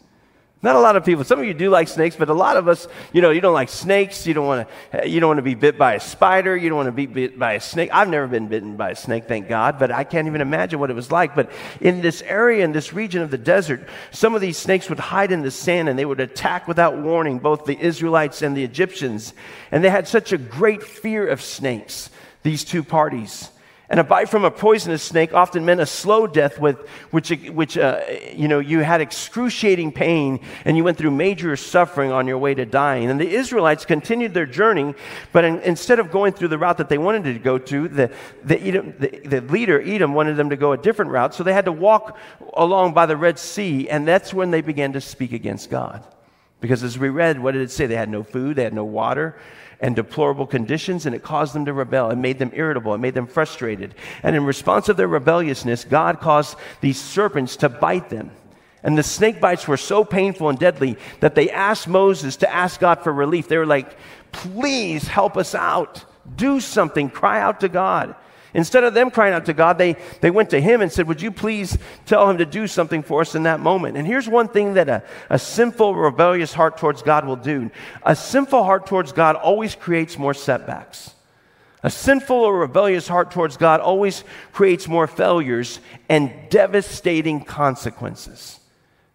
Not 0.63 0.77
a 0.77 0.81
lot 0.81 0.95
of 0.95 1.07
people. 1.07 1.25
Some 1.25 1.39
of 1.39 1.47
you 1.47 1.55
do 1.55 1.71
like 1.71 1.89
snakes, 1.89 2.17
but 2.17 2.29
a 2.29 2.35
lot 2.35 2.59
of 2.59 2.69
us, 2.69 2.87
you 3.15 3.23
know, 3.23 3.31
you 3.31 3.41
don't 3.41 3.55
like 3.55 3.71
snakes. 3.71 4.27
You 4.27 4.35
don't 4.35 4.47
want 4.47 4.69
to. 4.93 5.09
You 5.09 5.19
don't 5.19 5.29
want 5.29 5.39
to 5.39 5.43
be 5.43 5.55
bit 5.55 5.79
by 5.79 5.95
a 5.95 6.01
spider. 6.01 6.55
You 6.55 6.69
don't 6.69 6.77
want 6.77 6.89
to 6.89 6.93
be 6.93 7.07
bit 7.07 7.39
by 7.39 7.55
a 7.55 7.61
snake. 7.61 7.89
I've 7.95 8.11
never 8.11 8.27
been 8.27 8.49
bitten 8.49 8.77
by 8.77 8.91
a 8.91 8.95
snake, 8.95 9.27
thank 9.27 9.49
God. 9.49 9.79
But 9.79 9.91
I 9.91 10.05
can't 10.05 10.27
even 10.27 10.43
imagine 10.43 10.79
what 10.79 10.91
it 10.91 10.95
was 10.95 11.11
like. 11.11 11.35
But 11.35 11.51
in 11.81 12.03
this 12.03 12.21
area, 12.21 12.63
in 12.63 12.73
this 12.73 12.93
region 12.93 13.23
of 13.23 13.31
the 13.31 13.39
desert, 13.39 13.89
some 14.11 14.35
of 14.35 14.43
these 14.43 14.59
snakes 14.59 14.91
would 14.91 14.99
hide 14.99 15.33
in 15.33 15.41
the 15.41 15.51
sand 15.51 15.89
and 15.89 15.99
they 15.99 16.05
would 16.05 16.21
attack 16.21 16.69
without 16.69 16.99
warning 16.99 17.39
both 17.39 17.65
the 17.65 17.79
Israelites 17.79 18.43
and 18.43 18.55
the 18.55 18.65
Egyptians. 18.65 19.33
And 19.73 19.83
they 19.83 19.91
had 19.91 20.09
such 20.09 20.31
a 20.31 20.39
great 20.39 20.83
fear 20.83 21.27
of 21.27 21.41
snakes. 21.41 22.11
These 22.43 22.65
two 22.65 22.85
parties. 22.85 23.49
And 23.91 23.99
a 23.99 24.05
bite 24.05 24.29
from 24.29 24.45
a 24.45 24.53
poisonous 24.53 25.03
snake 25.03 25.35
often 25.35 25.65
meant 25.65 25.81
a 25.81 25.87
slow 25.87 26.29
death, 26.29 26.61
with, 26.61 26.79
which, 27.11 27.31
which 27.31 27.77
uh, 27.77 28.01
you 28.33 28.47
know, 28.47 28.61
you 28.61 28.81
had 28.81 29.01
excruciating 29.01 29.91
pain 29.91 30.39
and 30.65 30.77
you 30.77 30.85
went 30.85 30.97
through 30.97 31.11
major 31.11 31.57
suffering 31.57 32.13
on 32.13 32.29
your 32.29 32.39
way 32.39 32.55
to 32.55 32.65
dying. 32.65 33.11
And 33.11 33.21
the 33.21 33.29
Israelites 33.29 33.85
continued 33.85 34.33
their 34.33 34.47
journey, 34.47 34.95
but 35.33 35.45
in, 35.45 35.59
instead 35.63 35.99
of 35.99 36.13
going 36.13 36.35
through 36.35 36.49
the 36.49 36.59
route 36.59 36.79
that 36.79 36.89
they 36.89 36.99
wanted 36.99 37.25
to 37.25 37.39
go 37.41 37.59
to, 37.59 37.89
the, 37.89 38.13
the, 38.45 38.63
Edom, 38.63 38.95
the, 38.97 39.09
the 39.25 39.41
leader, 39.41 39.83
Edom, 39.83 40.15
wanted 40.15 40.37
them 40.37 40.51
to 40.51 40.57
go 40.57 40.71
a 40.71 40.79
different 40.79 41.11
route. 41.11 41.35
So 41.35 41.43
they 41.43 41.53
had 41.53 41.65
to 41.65 41.73
walk 41.73 42.17
along 42.55 42.95
by 42.95 43.07
the 43.07 43.17
Red 43.17 43.41
Sea, 43.41 43.91
and 43.91 44.07
that's 44.07 44.33
when 44.33 44.53
they 44.53 44.61
began 44.61 44.93
to 44.93 45.01
speak 45.01 45.33
against 45.33 45.69
God. 45.69 46.07
Because 46.61 46.85
as 46.85 46.97
we 46.97 47.09
read, 47.09 47.41
what 47.41 47.53
did 47.53 47.63
it 47.63 47.73
say? 47.73 47.87
They 47.87 47.97
had 47.97 48.09
no 48.09 48.23
food, 48.23 48.55
they 48.55 48.65
had 48.65 48.75
no 48.75 48.85
water 48.85 49.37
and 49.81 49.97
deplorable 49.97 50.47
conditions, 50.47 51.07
and 51.07 51.15
it 51.15 51.23
caused 51.23 51.55
them 51.55 51.65
to 51.65 51.73
rebel. 51.73 52.11
It 52.11 52.19
made 52.19 52.39
them 52.39 52.53
irritable. 52.55 52.95
It 52.95 52.99
made 52.99 53.15
them 53.15 53.27
frustrated. 53.27 53.95
And 54.23 54.37
in 54.37 54.45
response 54.45 54.87
to 54.87 54.95
their 54.95 55.09
rebelliousness, 55.09 55.85
God 55.85 56.21
caused 56.21 56.57
these 56.81 57.01
serpents 57.01 57.57
to 57.57 57.69
bite 57.69 58.11
them. 58.11 58.31
And 58.83 58.97
the 58.97 59.03
snake 59.03 59.41
bites 59.41 59.69
were 59.69 59.77
so 59.77 60.05
painful 60.05 60.49
and 60.49 60.59
deadly 60.59 60.97
that 61.21 61.35
they 61.35 61.51
asked 61.51 61.89
Moses 61.89 62.37
to 62.37 62.53
ask 62.53 62.81
God 62.81 63.03
for 63.03 63.13
relief. 63.13 63.49
They 63.49 63.59
were 63.59 63.67
like, 63.67 63.97
please 64.33 65.07
help 65.07 65.37
us 65.37 65.55
out. 65.55 66.05
Do 66.37 66.61
something. 66.61 67.11
Cry 67.11 67.41
out 67.41 67.61
to 67.61 67.69
God. 67.69 68.15
Instead 68.53 68.85
of 68.85 68.95
them 68.95 69.11
crying 69.11 69.33
out 69.33 69.47
to 69.47 69.53
God, 69.53 69.79
they, 69.79 69.97
they 70.21 70.31
went 70.31 70.51
to 70.51 70.61
him 70.61 70.81
and 70.81 70.91
said, 70.91 71.07
Would 71.07 71.23
you 71.23 71.31
please 71.31 71.79
tell 72.07 72.29
him 72.29 72.39
to 72.39 72.47
do 72.47 72.67
something 72.67 73.03
for 73.03 73.21
us 73.21 73.35
in 73.35 73.45
that 73.45 73.61
moment? 73.61 73.97
And 73.97 74.07
here's 74.07 74.29
one 74.29 74.49
thing 74.49 74.75
that 74.75 74.89
a, 74.89 75.05
a 75.29 75.39
sinful, 75.39 75.95
rebellious 75.95 76.53
heart 76.53 76.77
towards 76.77 77.03
God 77.03 77.27
will 77.27 77.37
do 77.37 77.71
a 78.03 78.17
sinful 78.17 78.65
heart 78.65 78.87
towards 78.87 79.13
God 79.13 79.37
always 79.37 79.75
creates 79.75 80.19
more 80.19 80.35
setbacks. 80.35 81.15
A 81.83 81.91
sinful 81.91 82.37
or 82.37 82.59
rebellious 82.59 83.09
heart 83.09 83.31
towards 83.31 83.57
God 83.57 83.81
always 83.81 84.25
creates 84.53 84.87
more 84.87 85.07
failures 85.07 85.81
and 86.09 86.33
devastating 86.51 87.43
consequences. 87.43 88.61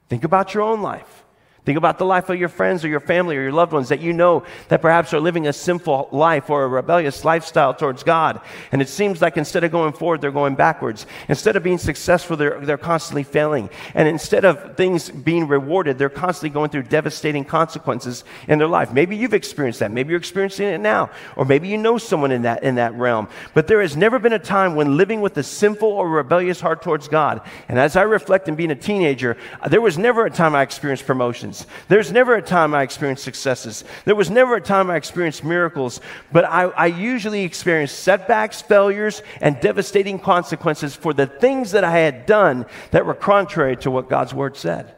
Think 0.10 0.24
about 0.24 0.54
your 0.54 0.64
own 0.64 0.82
life. 0.82 1.25
Think 1.66 1.80
about 1.80 1.98
the 1.98 2.06
life 2.06 2.30
of 2.30 2.40
your 2.40 2.50
friends 2.50 2.86
or 2.86 2.88
your 2.90 3.00
family 3.00 3.36
or 3.36 3.42
your 3.42 3.52
loved 3.52 3.74
ones 3.74 3.90
that 3.90 4.00
you 4.00 4.14
know 4.14 4.44
that 4.68 4.84
perhaps 4.84 5.16
are 5.16 5.20
living 5.20 5.48
a 5.48 5.54
sinful 5.54 6.10
life 6.12 6.52
or 6.52 6.64
a 6.64 6.68
rebellious 6.68 7.26
lifestyle 7.26 7.74
towards 7.74 8.04
God. 8.04 8.40
And 8.72 8.84
it 8.84 8.88
seems 8.88 9.20
like 9.20 9.36
instead 9.36 9.64
of 9.64 9.72
going 9.72 9.94
forward, 9.94 10.22
they're 10.22 10.32
going 10.32 10.54
backwards. 10.54 11.08
Instead 11.28 11.56
of 11.56 11.64
being 11.64 11.80
successful, 11.80 12.38
they're, 12.38 12.60
they're 12.60 12.78
constantly 12.78 13.24
failing. 13.24 13.72
And 13.96 14.08
instead 14.08 14.46
of 14.46 14.78
things 14.78 15.10
being 15.10 15.48
rewarded, 15.48 15.98
they're 15.98 16.08
constantly 16.08 16.52
going 16.52 16.70
through 16.70 16.84
devastating 16.84 17.44
consequences 17.44 18.24
in 18.48 18.60
their 18.60 18.68
life. 18.68 18.94
Maybe 18.94 19.18
you've 19.18 19.34
experienced 19.34 19.80
that. 19.80 19.92
Maybe 19.92 20.10
you're 20.10 20.20
experiencing 20.20 20.68
it 20.68 20.82
now. 20.82 21.10
Or 21.36 21.46
maybe 21.46 21.68
you 21.68 21.78
know 21.78 21.98
someone 21.98 22.32
in 22.32 22.44
that, 22.44 22.62
in 22.62 22.76
that 22.76 22.94
realm. 22.94 23.28
But 23.56 23.66
there 23.66 23.82
has 23.82 23.98
never 23.98 24.20
been 24.20 24.34
a 24.34 24.40
time 24.40 24.76
when 24.76 24.98
living 24.98 25.20
with 25.20 25.36
a 25.38 25.44
sinful 25.44 25.90
or 25.90 26.08
rebellious 26.10 26.62
heart 26.62 26.84
towards 26.84 27.08
God. 27.08 27.42
And 27.68 27.80
as 27.80 27.96
I 27.96 28.04
reflect 28.04 28.48
in 28.48 28.54
being 28.54 28.70
a 28.70 28.76
teenager, 28.76 29.36
there 29.68 29.82
was 29.82 29.98
never 29.98 30.28
a 30.28 30.30
time 30.30 30.54
I 30.54 30.62
experienced 30.62 31.08
promotions. 31.08 31.55
There's 31.88 32.12
never 32.12 32.36
a 32.36 32.42
time 32.42 32.74
I 32.74 32.82
experienced 32.82 33.24
successes. 33.24 33.84
There 34.06 34.16
was 34.16 34.30
never 34.30 34.56
a 34.56 34.62
time 34.62 34.90
I 34.90 34.96
experienced 34.96 35.44
miracles, 35.44 36.02
but 36.32 36.44
I, 36.44 36.64
I 36.64 36.88
usually 36.88 37.44
experienced 37.44 38.00
setbacks, 38.00 38.62
failures, 38.62 39.22
and 39.40 39.60
devastating 39.60 40.18
consequences 40.18 40.96
for 40.96 41.14
the 41.14 41.28
things 41.28 41.72
that 41.72 41.84
I 41.84 42.00
had 42.00 42.26
done 42.26 42.66
that 42.92 43.06
were 43.06 43.14
contrary 43.14 43.78
to 43.78 43.92
what 43.92 44.10
God's 44.10 44.34
word 44.34 44.58
said. 44.58 44.96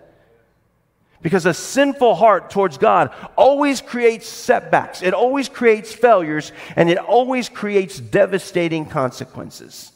Because 1.21 1.45
a 1.45 1.53
sinful 1.53 2.15
heart 2.15 2.49
towards 2.49 2.77
God 2.77 3.13
always 3.35 3.81
creates 3.81 4.27
setbacks, 4.27 5.01
it 5.01 5.13
always 5.13 5.49
creates 5.49 5.93
failures, 5.93 6.51
and 6.75 6.89
it 6.89 6.97
always 6.97 7.49
creates 7.49 7.99
devastating 7.99 8.85
consequences. 8.85 9.91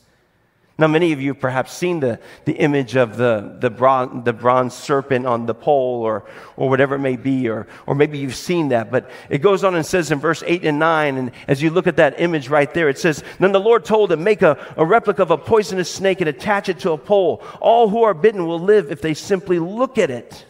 Now, 0.82 0.88
many 0.88 1.12
of 1.12 1.22
you 1.22 1.34
have 1.34 1.40
perhaps 1.40 1.74
seen 1.74 2.00
the, 2.00 2.20
the 2.46 2.54
image 2.54 2.96
of 2.96 3.16
the, 3.16 3.56
the, 3.60 3.70
bronze, 3.70 4.26
the 4.26 4.34
bronze 4.34 4.74
serpent 4.74 5.28
on 5.28 5.46
the 5.46 5.54
pole 5.54 6.02
or, 6.02 6.26
or 6.58 6.70
whatever 6.70 6.96
it 6.96 7.00
may 7.02 7.18
be, 7.18 7.48
or, 7.50 7.68
or 7.86 7.94
maybe 7.94 8.18
you've 8.18 8.36
seen 8.36 8.70
that. 8.70 8.90
But 8.90 9.12
it 9.30 9.44
goes 9.44 9.64
on 9.64 9.76
and 9.76 9.86
says 9.86 10.10
in 10.10 10.18
verse 10.18 10.42
8 10.44 10.66
and 10.66 10.80
9, 10.80 11.18
and 11.18 11.32
as 11.48 11.62
you 11.62 11.70
look 11.70 11.86
at 11.86 11.98
that 11.98 12.20
image 12.20 12.50
right 12.50 12.74
there, 12.74 12.90
it 12.90 12.98
says, 12.98 13.24
Then 13.40 13.52
the 13.52 13.60
Lord 13.60 13.86
told 13.86 14.12
him, 14.12 14.24
Make 14.24 14.42
a, 14.42 14.58
a 14.76 14.84
replica 14.84 15.22
of 15.22 15.30
a 15.30 15.38
poisonous 15.38 15.88
snake 15.88 16.20
and 16.20 16.28
attach 16.28 16.68
it 16.68 16.80
to 16.80 16.94
a 16.94 16.98
pole. 16.98 17.44
All 17.60 17.88
who 17.88 18.02
are 18.02 18.16
bitten 18.16 18.48
will 18.48 18.60
live 18.60 18.92
if 18.92 19.04
they 19.04 19.14
simply 19.14 19.60
look 19.60 20.00
at 20.00 20.10
it. 20.10 20.48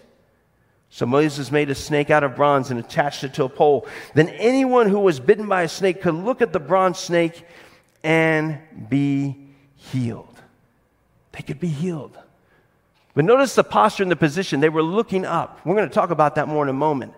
So 0.91 1.05
Moses 1.05 1.51
made 1.51 1.69
a 1.69 1.75
snake 1.75 2.09
out 2.09 2.23
of 2.23 2.37
bronze 2.37 2.71
and 2.71 2.79
attached 2.79 3.25
it 3.25 3.33
to 3.33 3.43
a 3.43 3.49
pole. 3.49 3.85
Then 4.13 4.29
anyone 4.29 4.87
who 4.87 4.99
was 5.01 5.19
bitten 5.19 5.49
by 5.49 5.63
a 5.63 5.67
snake 5.67 6.01
could 6.01 6.13
look 6.13 6.41
at 6.41 6.53
the 6.53 6.59
bronze 6.61 6.99
snake 6.99 7.45
and 8.01 8.59
be 8.89 9.40
healed. 9.81 10.41
They 11.31 11.41
could 11.41 11.59
be 11.59 11.67
healed. 11.67 12.17
But 13.13 13.25
notice 13.25 13.55
the 13.55 13.63
posture 13.63 14.03
and 14.03 14.11
the 14.11 14.15
position. 14.15 14.59
They 14.59 14.69
were 14.69 14.83
looking 14.83 15.25
up. 15.25 15.59
We're 15.65 15.75
going 15.75 15.89
to 15.89 15.93
talk 15.93 16.11
about 16.11 16.35
that 16.35 16.47
more 16.47 16.63
in 16.63 16.69
a 16.69 16.73
moment. 16.73 17.13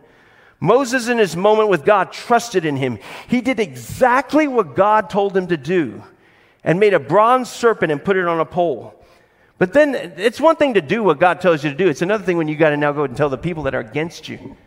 Moses, 0.60 1.08
in 1.08 1.18
his 1.18 1.36
moment 1.36 1.70
with 1.70 1.84
God, 1.84 2.12
trusted 2.12 2.66
in 2.66 2.78
him. 2.78 2.98
He 3.28 3.42
did 3.42 3.60
exactly 3.60 4.48
what 4.48 4.76
God 4.76 5.10
told 5.10 5.36
him 5.36 5.48
to 5.48 5.58
do 5.58 6.02
and 6.64 6.80
made 6.80 6.94
a 6.94 7.00
bronze 7.00 7.50
serpent 7.50 7.92
and 7.92 8.04
put 8.04 8.16
it 8.16 8.26
on 8.26 8.40
a 8.40 8.46
pole. 8.46 8.96
But 9.58 9.74
then 9.74 9.94
it's 10.18 10.40
one 10.40 10.56
thing 10.56 10.76
to 10.76 10.82
do 10.82 11.04
what 11.04 11.20
God 11.20 11.42
tells 11.42 11.64
you 11.64 11.70
to 11.70 11.76
do, 11.76 11.88
it's 11.90 12.02
another 12.02 12.24
thing 12.24 12.38
when 12.38 12.48
you 12.48 12.56
got 12.56 12.70
to 12.70 12.78
now 12.78 12.92
go 12.92 13.04
and 13.04 13.16
tell 13.16 13.30
the 13.30 13.38
people 13.38 13.64
that 13.64 13.76
are 13.76 13.82
against 13.82 14.30
you 14.30 14.58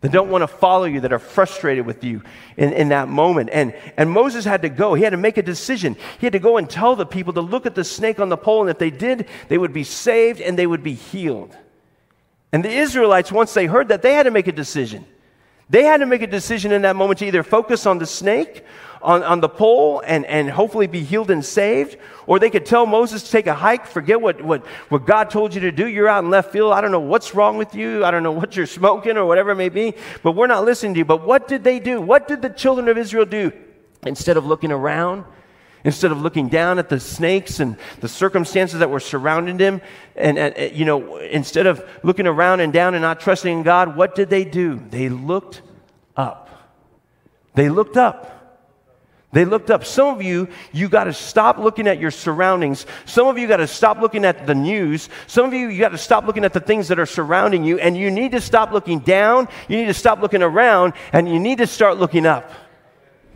that 0.00 0.12
don't 0.12 0.30
want 0.30 0.42
to 0.42 0.48
follow 0.48 0.84
you, 0.84 1.00
that 1.00 1.12
are 1.12 1.18
frustrated 1.18 1.84
with 1.84 2.02
you 2.04 2.22
in, 2.56 2.72
in 2.72 2.88
that 2.88 3.08
moment. 3.08 3.50
And, 3.52 3.74
and 3.96 4.10
Moses 4.10 4.44
had 4.44 4.62
to 4.62 4.68
go. 4.68 4.94
He 4.94 5.02
had 5.02 5.10
to 5.10 5.18
make 5.18 5.36
a 5.36 5.42
decision. 5.42 5.96
He 6.18 6.26
had 6.26 6.32
to 6.32 6.38
go 6.38 6.56
and 6.56 6.68
tell 6.68 6.96
the 6.96 7.04
people 7.04 7.34
to 7.34 7.40
look 7.40 7.66
at 7.66 7.74
the 7.74 7.84
snake 7.84 8.18
on 8.18 8.30
the 8.30 8.36
pole, 8.36 8.62
and 8.62 8.70
if 8.70 8.78
they 8.78 8.90
did, 8.90 9.28
they 9.48 9.58
would 9.58 9.72
be 9.72 9.84
saved 9.84 10.40
and 10.40 10.58
they 10.58 10.66
would 10.66 10.82
be 10.82 10.94
healed. 10.94 11.54
And 12.52 12.64
the 12.64 12.70
Israelites, 12.70 13.30
once 13.30 13.54
they 13.54 13.66
heard 13.66 13.88
that, 13.88 14.02
they 14.02 14.14
had 14.14 14.24
to 14.24 14.30
make 14.30 14.48
a 14.48 14.52
decision. 14.52 15.04
They 15.70 15.84
had 15.84 15.98
to 15.98 16.06
make 16.06 16.22
a 16.22 16.26
decision 16.26 16.72
in 16.72 16.82
that 16.82 16.96
moment 16.96 17.20
to 17.20 17.26
either 17.26 17.42
focus 17.42 17.86
on 17.86 17.98
the 17.98 18.06
snake 18.06 18.64
on, 19.02 19.22
on 19.22 19.40
the 19.40 19.48
pole 19.48 20.02
and, 20.06 20.24
and 20.26 20.50
hopefully 20.50 20.86
be 20.86 21.02
healed 21.02 21.30
and 21.30 21.44
saved. 21.44 21.96
Or 22.26 22.38
they 22.38 22.50
could 22.50 22.66
tell 22.66 22.86
Moses 22.86 23.22
to 23.22 23.30
take 23.30 23.46
a 23.46 23.54
hike, 23.54 23.86
forget 23.86 24.20
what, 24.20 24.42
what, 24.42 24.66
what 24.88 25.06
God 25.06 25.30
told 25.30 25.54
you 25.54 25.60
to 25.62 25.72
do. 25.72 25.88
You're 25.88 26.08
out 26.08 26.24
in 26.24 26.30
left 26.30 26.52
field. 26.52 26.72
I 26.72 26.80
don't 26.80 26.92
know 26.92 27.00
what's 27.00 27.34
wrong 27.34 27.56
with 27.56 27.74
you. 27.74 28.04
I 28.04 28.10
don't 28.10 28.22
know 28.22 28.32
what 28.32 28.56
you're 28.56 28.66
smoking 28.66 29.16
or 29.16 29.24
whatever 29.24 29.52
it 29.52 29.56
may 29.56 29.68
be, 29.68 29.94
but 30.22 30.32
we're 30.32 30.46
not 30.46 30.64
listening 30.64 30.94
to 30.94 30.98
you. 30.98 31.04
But 31.04 31.26
what 31.26 31.48
did 31.48 31.64
they 31.64 31.78
do? 31.80 32.00
What 32.00 32.28
did 32.28 32.42
the 32.42 32.50
children 32.50 32.88
of 32.88 32.98
Israel 32.98 33.26
do? 33.26 33.52
Instead 34.04 34.36
of 34.36 34.46
looking 34.46 34.72
around, 34.72 35.24
instead 35.84 36.12
of 36.12 36.20
looking 36.20 36.48
down 36.48 36.78
at 36.78 36.88
the 36.88 37.00
snakes 37.00 37.60
and 37.60 37.76
the 38.00 38.08
circumstances 38.08 38.80
that 38.80 38.90
were 38.90 39.00
surrounding 39.00 39.56
them 39.56 39.80
and, 40.16 40.38
and, 40.38 40.76
you 40.76 40.84
know 40.84 41.16
instead 41.16 41.66
of 41.66 41.84
looking 42.02 42.26
around 42.26 42.60
and 42.60 42.72
down 42.72 42.94
and 42.94 43.02
not 43.02 43.20
trusting 43.20 43.58
in 43.58 43.62
god 43.62 43.96
what 43.96 44.14
did 44.14 44.30
they 44.30 44.44
do 44.44 44.82
they 44.90 45.08
looked 45.08 45.62
up 46.16 46.48
they 47.54 47.68
looked 47.68 47.96
up 47.96 48.40
they 49.32 49.44
looked 49.44 49.70
up. 49.70 49.84
Some 49.84 50.08
of 50.08 50.22
you, 50.22 50.48
you 50.72 50.88
got 50.88 51.04
to 51.04 51.12
stop 51.12 51.58
looking 51.58 51.86
at 51.86 52.00
your 52.00 52.10
surroundings. 52.10 52.84
Some 53.04 53.28
of 53.28 53.38
you 53.38 53.46
got 53.46 53.58
to 53.58 53.66
stop 53.68 54.00
looking 54.00 54.24
at 54.24 54.46
the 54.46 54.56
news. 54.56 55.08
Some 55.28 55.46
of 55.46 55.52
you, 55.52 55.68
you 55.68 55.78
got 55.78 55.90
to 55.90 55.98
stop 55.98 56.26
looking 56.26 56.44
at 56.44 56.52
the 56.52 56.60
things 56.60 56.88
that 56.88 56.98
are 56.98 57.06
surrounding 57.06 57.62
you. 57.62 57.78
And 57.78 57.96
you 57.96 58.10
need 58.10 58.32
to 58.32 58.40
stop 58.40 58.72
looking 58.72 58.98
down. 58.98 59.46
You 59.68 59.76
need 59.76 59.86
to 59.86 59.94
stop 59.94 60.20
looking 60.20 60.42
around. 60.42 60.94
And 61.12 61.28
you 61.28 61.38
need 61.38 61.58
to 61.58 61.68
start 61.68 61.98
looking 61.98 62.26
up. 62.26 62.50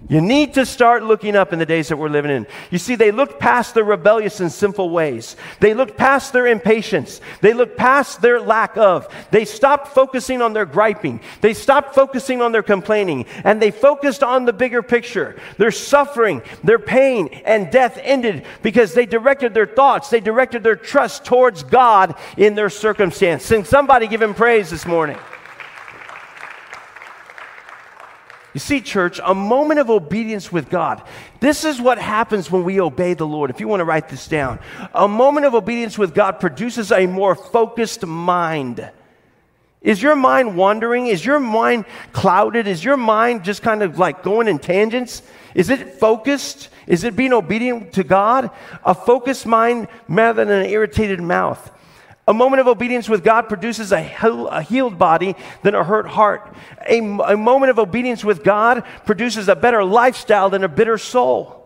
You 0.06 0.20
need 0.20 0.54
to 0.54 0.66
start 0.66 1.02
looking 1.02 1.34
up 1.34 1.54
in 1.54 1.58
the 1.58 1.64
days 1.64 1.88
that 1.88 1.96
we're 1.96 2.10
living 2.10 2.30
in. 2.30 2.46
You 2.70 2.76
see, 2.76 2.94
they 2.94 3.10
looked 3.10 3.40
past 3.40 3.74
their 3.74 3.84
rebellious 3.84 4.38
and 4.40 4.52
sinful 4.52 4.90
ways. 4.90 5.34
They 5.60 5.72
looked 5.72 5.96
past 5.96 6.34
their 6.34 6.46
impatience. 6.46 7.22
They 7.40 7.54
looked 7.54 7.78
past 7.78 8.20
their 8.20 8.38
lack 8.38 8.76
of. 8.76 9.08
They 9.30 9.46
stopped 9.46 9.88
focusing 9.88 10.42
on 10.42 10.52
their 10.52 10.66
griping. 10.66 11.20
They 11.40 11.54
stopped 11.54 11.94
focusing 11.94 12.42
on 12.42 12.52
their 12.52 12.62
complaining. 12.62 13.24
And 13.44 13.62
they 13.62 13.70
focused 13.70 14.22
on 14.22 14.44
the 14.44 14.52
bigger 14.52 14.82
picture. 14.82 15.40
Their 15.56 15.70
suffering, 15.70 16.42
their 16.62 16.78
pain, 16.78 17.28
and 17.46 17.72
death 17.72 17.98
ended 18.02 18.44
because 18.62 18.92
they 18.92 19.06
directed 19.06 19.54
their 19.54 19.66
thoughts, 19.66 20.10
they 20.10 20.20
directed 20.20 20.62
their 20.62 20.76
trust 20.76 21.24
towards 21.24 21.62
God 21.62 22.14
in 22.36 22.54
their 22.54 22.70
circumstance. 22.70 23.50
And 23.50 23.66
somebody 23.66 24.06
give 24.06 24.20
him 24.20 24.34
praise 24.34 24.68
this 24.68 24.84
morning. 24.84 25.16
You 28.54 28.60
see, 28.60 28.80
church, 28.80 29.20
a 29.22 29.34
moment 29.34 29.80
of 29.80 29.90
obedience 29.90 30.52
with 30.52 30.70
God. 30.70 31.02
This 31.40 31.64
is 31.64 31.80
what 31.80 31.98
happens 31.98 32.50
when 32.50 32.62
we 32.62 32.80
obey 32.80 33.14
the 33.14 33.26
Lord. 33.26 33.50
If 33.50 33.58
you 33.58 33.66
want 33.66 33.80
to 33.80 33.84
write 33.84 34.08
this 34.08 34.28
down, 34.28 34.60
a 34.94 35.08
moment 35.08 35.44
of 35.44 35.54
obedience 35.54 35.98
with 35.98 36.14
God 36.14 36.38
produces 36.38 36.92
a 36.92 37.06
more 37.06 37.34
focused 37.34 38.06
mind. 38.06 38.88
Is 39.82 40.00
your 40.00 40.14
mind 40.14 40.56
wandering? 40.56 41.08
Is 41.08 41.26
your 41.26 41.40
mind 41.40 41.84
clouded? 42.12 42.68
Is 42.68 42.82
your 42.82 42.96
mind 42.96 43.44
just 43.44 43.60
kind 43.60 43.82
of 43.82 43.98
like 43.98 44.22
going 44.22 44.46
in 44.46 44.60
tangents? 44.60 45.22
Is 45.56 45.68
it 45.68 45.98
focused? 45.98 46.68
Is 46.86 47.02
it 47.02 47.16
being 47.16 47.32
obedient 47.32 47.92
to 47.94 48.04
God? 48.04 48.50
A 48.84 48.94
focused 48.94 49.46
mind 49.46 49.88
rather 50.08 50.44
than 50.44 50.64
an 50.64 50.70
irritated 50.70 51.20
mouth. 51.20 51.72
A 52.26 52.32
moment 52.32 52.60
of 52.60 52.68
obedience 52.68 53.08
with 53.08 53.22
God 53.22 53.48
produces 53.48 53.92
a, 53.92 53.98
a 54.50 54.62
healed 54.62 54.98
body 54.98 55.36
than 55.62 55.74
a 55.74 55.84
hurt 55.84 56.06
heart. 56.06 56.54
A, 56.88 56.98
a 56.98 57.36
moment 57.36 57.70
of 57.70 57.78
obedience 57.78 58.24
with 58.24 58.42
God 58.42 58.84
produces 59.04 59.48
a 59.48 59.56
better 59.56 59.84
lifestyle 59.84 60.48
than 60.48 60.64
a 60.64 60.68
bitter 60.68 60.96
soul. 60.96 61.63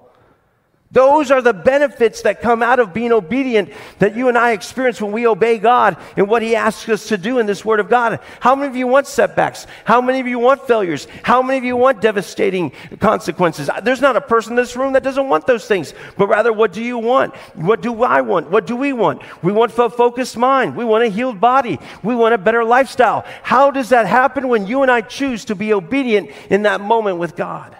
Those 0.91 1.31
are 1.31 1.43
the 1.43 1.53
benefits 1.53 2.23
that 2.23 2.41
come 2.41 2.63
out 2.63 2.79
of 2.79 2.95
being 2.95 3.13
obedient 3.13 3.71
that 3.99 4.17
you 4.17 4.29
and 4.29 4.39
I 4.39 4.53
experience 4.53 5.03
when 5.03 5.13
we 5.13 5.27
obey 5.27 5.59
God 5.59 5.99
and 6.17 6.29
what 6.29 6.41
He 6.41 6.57
asks 6.57 6.89
us 6.89 7.09
to 7.09 7.19
do 7.19 7.39
in 7.39 7.45
this 7.45 7.63
Word 7.63 7.79
of 7.79 7.91
God. 7.91 8.21
How 8.41 8.55
many 8.55 8.69
of 8.69 8.77
you 8.77 8.87
want 8.87 9.07
setbacks? 9.07 9.67
How 9.85 10.01
many 10.01 10.19
of 10.19 10.27
you 10.27 10.39
want 10.39 10.67
failures? 10.67 11.07
How 11.23 11.43
many 11.43 11.59
of 11.59 11.65
you 11.65 11.77
want 11.77 12.01
devastating 12.01 12.73
consequences? 13.01 13.69
There's 13.83 14.01
not 14.01 14.17
a 14.17 14.21
person 14.23 14.53
in 14.53 14.57
this 14.57 14.77
room 14.77 14.95
that 14.95 15.03
doesn't 15.03 15.29
want 15.29 15.47
those 15.47 15.67
things, 15.69 15.93
but 16.17 16.27
rather, 16.27 16.55
what 16.55 16.73
do 16.73 16.83
you 16.83 16.97
want? 16.97 17.37
What 17.55 17.83
do 17.83 18.03
I 18.03 18.23
want? 18.23 18.51
What 18.51 18.67
do 18.67 18.75
we 18.75 18.95
want? 18.95 19.21
We 19.43 19.53
want 19.53 19.77
a 19.79 19.91
focused 19.91 20.39
mind. 20.39 20.75
We 20.75 20.87
want 20.87 21.05
a 21.05 21.09
healed 21.09 21.39
body. 21.39 21.79
We 22.03 22.15
want 22.15 22.33
a 22.33 22.39
better 22.39 22.65
lifestyle. 22.65 23.27
How 23.43 23.71
does 23.71 23.91
that 23.91 24.07
happen 24.07 24.49
when 24.49 24.67
you 24.67 24.81
and 24.81 24.91
I 24.91 25.03
choose 25.03 25.45
to 25.47 25.55
be 25.55 25.75
obedient 25.75 26.31
in 26.49 26.63
that 26.63 26.81
moment 26.81 27.19
with 27.19 27.37
God? 27.37 27.77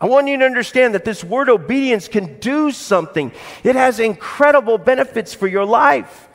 I 0.00 0.06
want 0.06 0.28
you 0.28 0.36
to 0.38 0.44
understand 0.44 0.94
that 0.94 1.04
this 1.04 1.24
word 1.24 1.48
obedience 1.48 2.06
can 2.06 2.38
do 2.38 2.70
something. 2.70 3.32
It 3.64 3.76
has 3.76 3.98
incredible 3.98 4.76
benefits 4.76 5.32
for 5.32 5.46
your 5.46 5.64
life. 5.64 6.28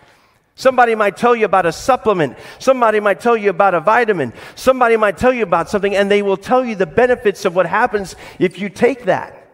Somebody 0.55 0.95
might 0.95 1.15
tell 1.15 1.35
you 1.35 1.45
about 1.45 1.65
a 1.65 1.71
supplement. 1.71 2.37
Somebody 2.59 2.99
might 2.99 3.19
tell 3.19 3.37
you 3.37 3.49
about 3.49 3.73
a 3.73 3.79
vitamin. 3.79 4.33
Somebody 4.55 4.97
might 4.97 5.17
tell 5.17 5.33
you 5.33 5.43
about 5.43 5.69
something, 5.69 5.95
and 5.95 6.09
they 6.09 6.21
will 6.21 6.37
tell 6.37 6.65
you 6.65 6.75
the 6.75 6.85
benefits 6.85 7.45
of 7.45 7.55
what 7.55 7.65
happens 7.65 8.15
if 8.39 8.59
you 8.59 8.69
take 8.69 9.05
that. 9.05 9.47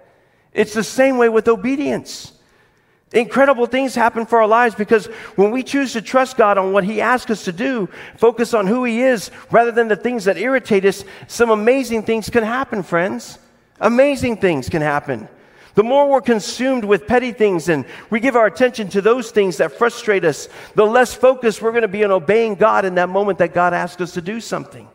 It's 0.54 0.74
the 0.74 0.84
same 0.84 1.18
way 1.18 1.30
with 1.30 1.48
obedience. 1.48 2.34
Incredible 3.14 3.68
things 3.68 3.96
happen 3.96 4.26
for 4.26 4.42
our 4.42 4.48
lives 4.48 4.76
because 4.76 5.06
when 5.36 5.52
we 5.52 5.64
choose 5.64 5.94
to 5.94 6.02
trust 6.02 6.36
God 6.36 6.58
on 6.58 6.74
what 6.74 6.84
He 6.84 7.00
asks 7.00 7.32
us 7.32 7.46
to 7.46 7.54
do, 7.54 7.88
focus 8.18 8.54
on 8.54 8.68
who 8.68 8.84
He 8.84 9.02
is 9.02 9.32
rather 9.50 9.72
than 9.72 9.88
the 9.88 9.96
things 9.96 10.26
that 10.26 10.38
irritate 10.38 10.84
us, 10.84 11.06
some 11.28 11.50
amazing 11.50 12.04
things 12.04 12.30
can 12.30 12.44
happen, 12.44 12.84
friends. 12.84 13.40
Amazing 13.80 14.38
things 14.38 14.70
can 14.70 14.82
happen. 14.82 15.28
The 15.76 15.84
more 15.84 16.10
we're 16.10 16.22
consumed 16.22 16.84
with 16.84 17.06
petty 17.06 17.32
things 17.32 17.70
and 17.70 17.86
we 18.10 18.20
give 18.20 18.36
our 18.36 18.48
attention 18.48 18.90
to 18.90 19.02
those 19.02 19.30
things 19.30 19.58
that 19.58 19.74
frustrate 19.74 20.26
us, 20.26 20.50
the 20.74 20.86
less 20.86 21.14
focused 21.14 21.62
we're 21.62 21.72
going 21.72 21.84
to 21.84 21.88
be 21.88 22.04
on 22.04 22.10
obeying 22.10 22.56
God 22.56 22.84
in 22.84 22.96
that 22.96 23.10
moment 23.10 23.38
that 23.40 23.54
God 23.54 23.76
asks 23.76 24.02
us 24.02 24.14
to 24.14 24.22
do 24.22 24.42
something. 24.42 24.88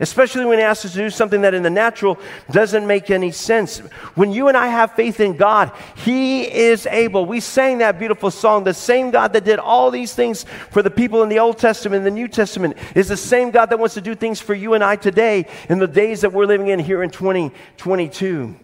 Especially 0.00 0.44
when 0.44 0.58
us 0.58 0.82
to 0.82 0.88
do 0.88 1.08
something 1.08 1.42
that 1.42 1.54
in 1.54 1.62
the 1.62 1.70
natural 1.70 2.18
doesn't 2.50 2.84
make 2.84 3.10
any 3.10 3.30
sense. 3.30 3.78
When 4.16 4.32
you 4.32 4.48
and 4.48 4.56
I 4.56 4.66
have 4.66 4.92
faith 4.92 5.20
in 5.20 5.36
God, 5.36 5.70
He 5.96 6.42
is 6.42 6.86
able. 6.86 7.26
We 7.26 7.38
sang 7.38 7.78
that 7.78 8.00
beautiful 8.00 8.32
song. 8.32 8.64
The 8.64 8.74
same 8.74 9.12
God 9.12 9.32
that 9.34 9.44
did 9.44 9.60
all 9.60 9.92
these 9.92 10.12
things 10.12 10.46
for 10.70 10.82
the 10.82 10.90
people 10.90 11.22
in 11.22 11.28
the 11.28 11.38
Old 11.38 11.58
Testament 11.58 11.98
and 11.98 12.06
the 12.06 12.20
New 12.20 12.26
Testament 12.26 12.76
is 12.96 13.06
the 13.06 13.16
same 13.16 13.52
God 13.52 13.66
that 13.70 13.78
wants 13.78 13.94
to 13.94 14.00
do 14.00 14.16
things 14.16 14.40
for 14.40 14.52
you 14.52 14.74
and 14.74 14.82
I 14.82 14.96
today 14.96 15.46
in 15.68 15.78
the 15.78 15.86
days 15.86 16.22
that 16.22 16.32
we're 16.32 16.46
living 16.46 16.68
in 16.68 16.80
here 16.80 17.04
in 17.04 17.10
2022. 17.10 18.56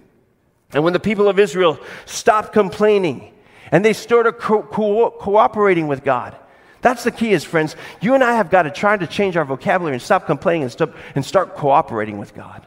And 0.73 0.85
when 0.85 0.93
the 0.93 1.01
people 1.01 1.29
of 1.29 1.39
Israel 1.39 1.79
stopped 2.07 2.53
complaining 2.53 3.33
and 3.71 3.85
they 3.85 3.93
started 3.93 4.33
co- 4.33 4.65
co- 4.65 5.11
cooperating 5.11 5.87
with 5.87 6.03
God, 6.03 6.37
that's 6.83 7.05
the 7.05 7.11
key, 7.11 7.33
is 7.33 7.45
friends. 7.45 7.77
You 8.01 8.15
and 8.15 8.25
I 8.25 8.35
have 8.35 8.51
got 8.51 8.63
to 8.63 8.71
try 8.71 8.97
to 8.97 9.07
change 9.07 9.37
our 9.37 9.45
vocabulary 9.45 9.95
and 9.95 10.03
stop 10.03 10.27
complaining 10.27 10.63
and, 10.63 10.73
stop, 10.73 10.95
and 11.15 11.25
start 11.25 11.57
cooperating 11.57 12.19
with 12.19 12.35
God. 12.35 12.67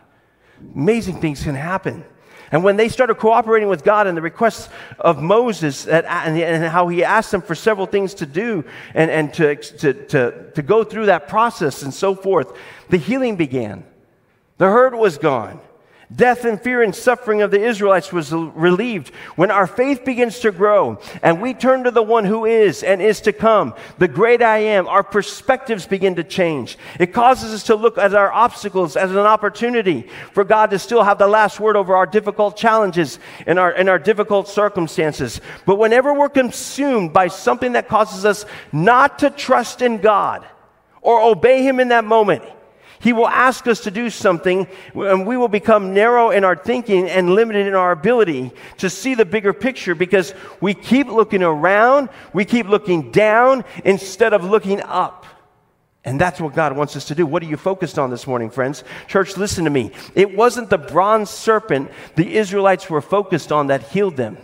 Amazing 0.75 1.19
things 1.19 1.43
can 1.43 1.55
happen. 1.55 2.05
And 2.51 2.63
when 2.63 2.77
they 2.77 2.87
started 2.87 3.15
cooperating 3.15 3.67
with 3.67 3.83
God 3.83 4.05
and 4.05 4.15
the 4.15 4.21
requests 4.21 4.69
of 4.99 5.19
Moses 5.19 5.87
and, 5.87 6.05
and, 6.05 6.63
how 6.65 6.87
he 6.87 7.03
asked 7.03 7.31
them 7.31 7.41
for 7.41 7.55
several 7.55 7.87
things 7.87 8.13
to 8.15 8.27
do 8.27 8.63
and, 8.93 9.09
and 9.09 9.33
to, 9.33 9.55
to, 9.55 9.93
to, 9.93 10.51
to 10.51 10.61
go 10.61 10.83
through 10.83 11.07
that 11.07 11.27
process 11.27 11.81
and 11.81 11.91
so 11.91 12.13
forth, 12.13 12.55
the 12.89 12.97
healing 12.97 13.37
began. 13.37 13.83
The 14.59 14.65
hurt 14.65 14.95
was 14.95 15.17
gone. 15.17 15.59
Death 16.15 16.45
and 16.45 16.61
fear 16.61 16.83
and 16.83 16.93
suffering 16.93 17.41
of 17.41 17.49
the 17.49 17.63
Israelites 17.63 18.11
was 18.11 18.31
relieved 18.31 19.09
when 19.35 19.49
our 19.49 19.65
faith 19.65 20.05
begins 20.05 20.39
to 20.39 20.51
grow 20.51 20.99
and 21.23 21.41
we 21.41 21.53
turn 21.53 21.85
to 21.85 21.91
the 21.91 22.03
one 22.03 22.25
who 22.25 22.45
is 22.45 22.83
and 22.83 23.01
is 23.01 23.21
to 23.21 23.33
come, 23.33 23.73
the 23.97 24.07
great 24.07 24.41
I 24.41 24.59
am. 24.59 24.87
Our 24.87 25.03
perspectives 25.03 25.87
begin 25.87 26.15
to 26.15 26.23
change. 26.23 26.77
It 26.99 27.13
causes 27.13 27.53
us 27.53 27.63
to 27.63 27.75
look 27.75 27.97
at 27.97 28.13
our 28.13 28.31
obstacles 28.31 28.95
as 28.95 29.11
an 29.11 29.17
opportunity 29.17 30.07
for 30.33 30.43
God 30.43 30.69
to 30.71 30.79
still 30.79 31.03
have 31.03 31.17
the 31.17 31.27
last 31.27 31.59
word 31.59 31.75
over 31.75 31.95
our 31.95 32.05
difficult 32.05 32.57
challenges 32.57 33.17
and 33.47 33.57
our, 33.57 33.71
and 33.71 33.89
our 33.89 33.99
difficult 33.99 34.47
circumstances. 34.47 35.41
But 35.65 35.79
whenever 35.79 36.13
we're 36.13 36.29
consumed 36.29 37.13
by 37.13 37.29
something 37.29 37.71
that 37.71 37.87
causes 37.87 38.23
us 38.23 38.45
not 38.71 39.19
to 39.19 39.29
trust 39.29 39.81
in 39.81 39.97
God 39.97 40.45
or 41.01 41.21
obey 41.21 41.63
Him 41.63 41.79
in 41.79 41.87
that 41.87 42.05
moment, 42.05 42.43
he 43.03 43.11
will 43.11 43.27
ask 43.27 43.67
us 43.67 43.81
to 43.81 43.91
do 43.91 44.09
something, 44.09 44.65
and 44.95 45.27
we 45.27 45.35
will 45.35 45.49
become 45.49 45.93
narrow 45.93 46.29
in 46.29 46.45
our 46.45 46.55
thinking 46.55 47.09
and 47.09 47.35
limited 47.35 47.67
in 47.67 47.73
our 47.73 47.91
ability 47.91 48.53
to 48.77 48.89
see 48.89 49.13
the 49.13 49.25
bigger 49.25 49.51
picture 49.51 49.93
because 49.93 50.33
we 50.61 50.73
keep 50.73 51.07
looking 51.07 51.43
around, 51.43 52.07
we 52.31 52.45
keep 52.45 52.65
looking 52.65 53.11
down 53.11 53.65
instead 53.83 54.31
of 54.31 54.45
looking 54.45 54.81
up. 54.83 55.25
And 56.05 56.19
that's 56.19 56.39
what 56.39 56.53
God 56.53 56.77
wants 56.77 56.95
us 56.95 57.03
to 57.05 57.15
do. 57.15 57.25
What 57.25 57.43
are 57.43 57.47
you 57.47 57.57
focused 57.57 57.99
on 57.99 58.09
this 58.09 58.25
morning, 58.25 58.49
friends? 58.49 58.85
Church, 59.07 59.35
listen 59.35 59.65
to 59.65 59.69
me. 59.69 59.91
It 60.15 60.33
wasn't 60.33 60.69
the 60.69 60.77
bronze 60.77 61.29
serpent 61.29 61.91
the 62.15 62.37
Israelites 62.37 62.89
were 62.89 63.01
focused 63.01 63.51
on 63.51 63.67
that 63.67 63.83
healed 63.83 64.15
them. 64.15 64.37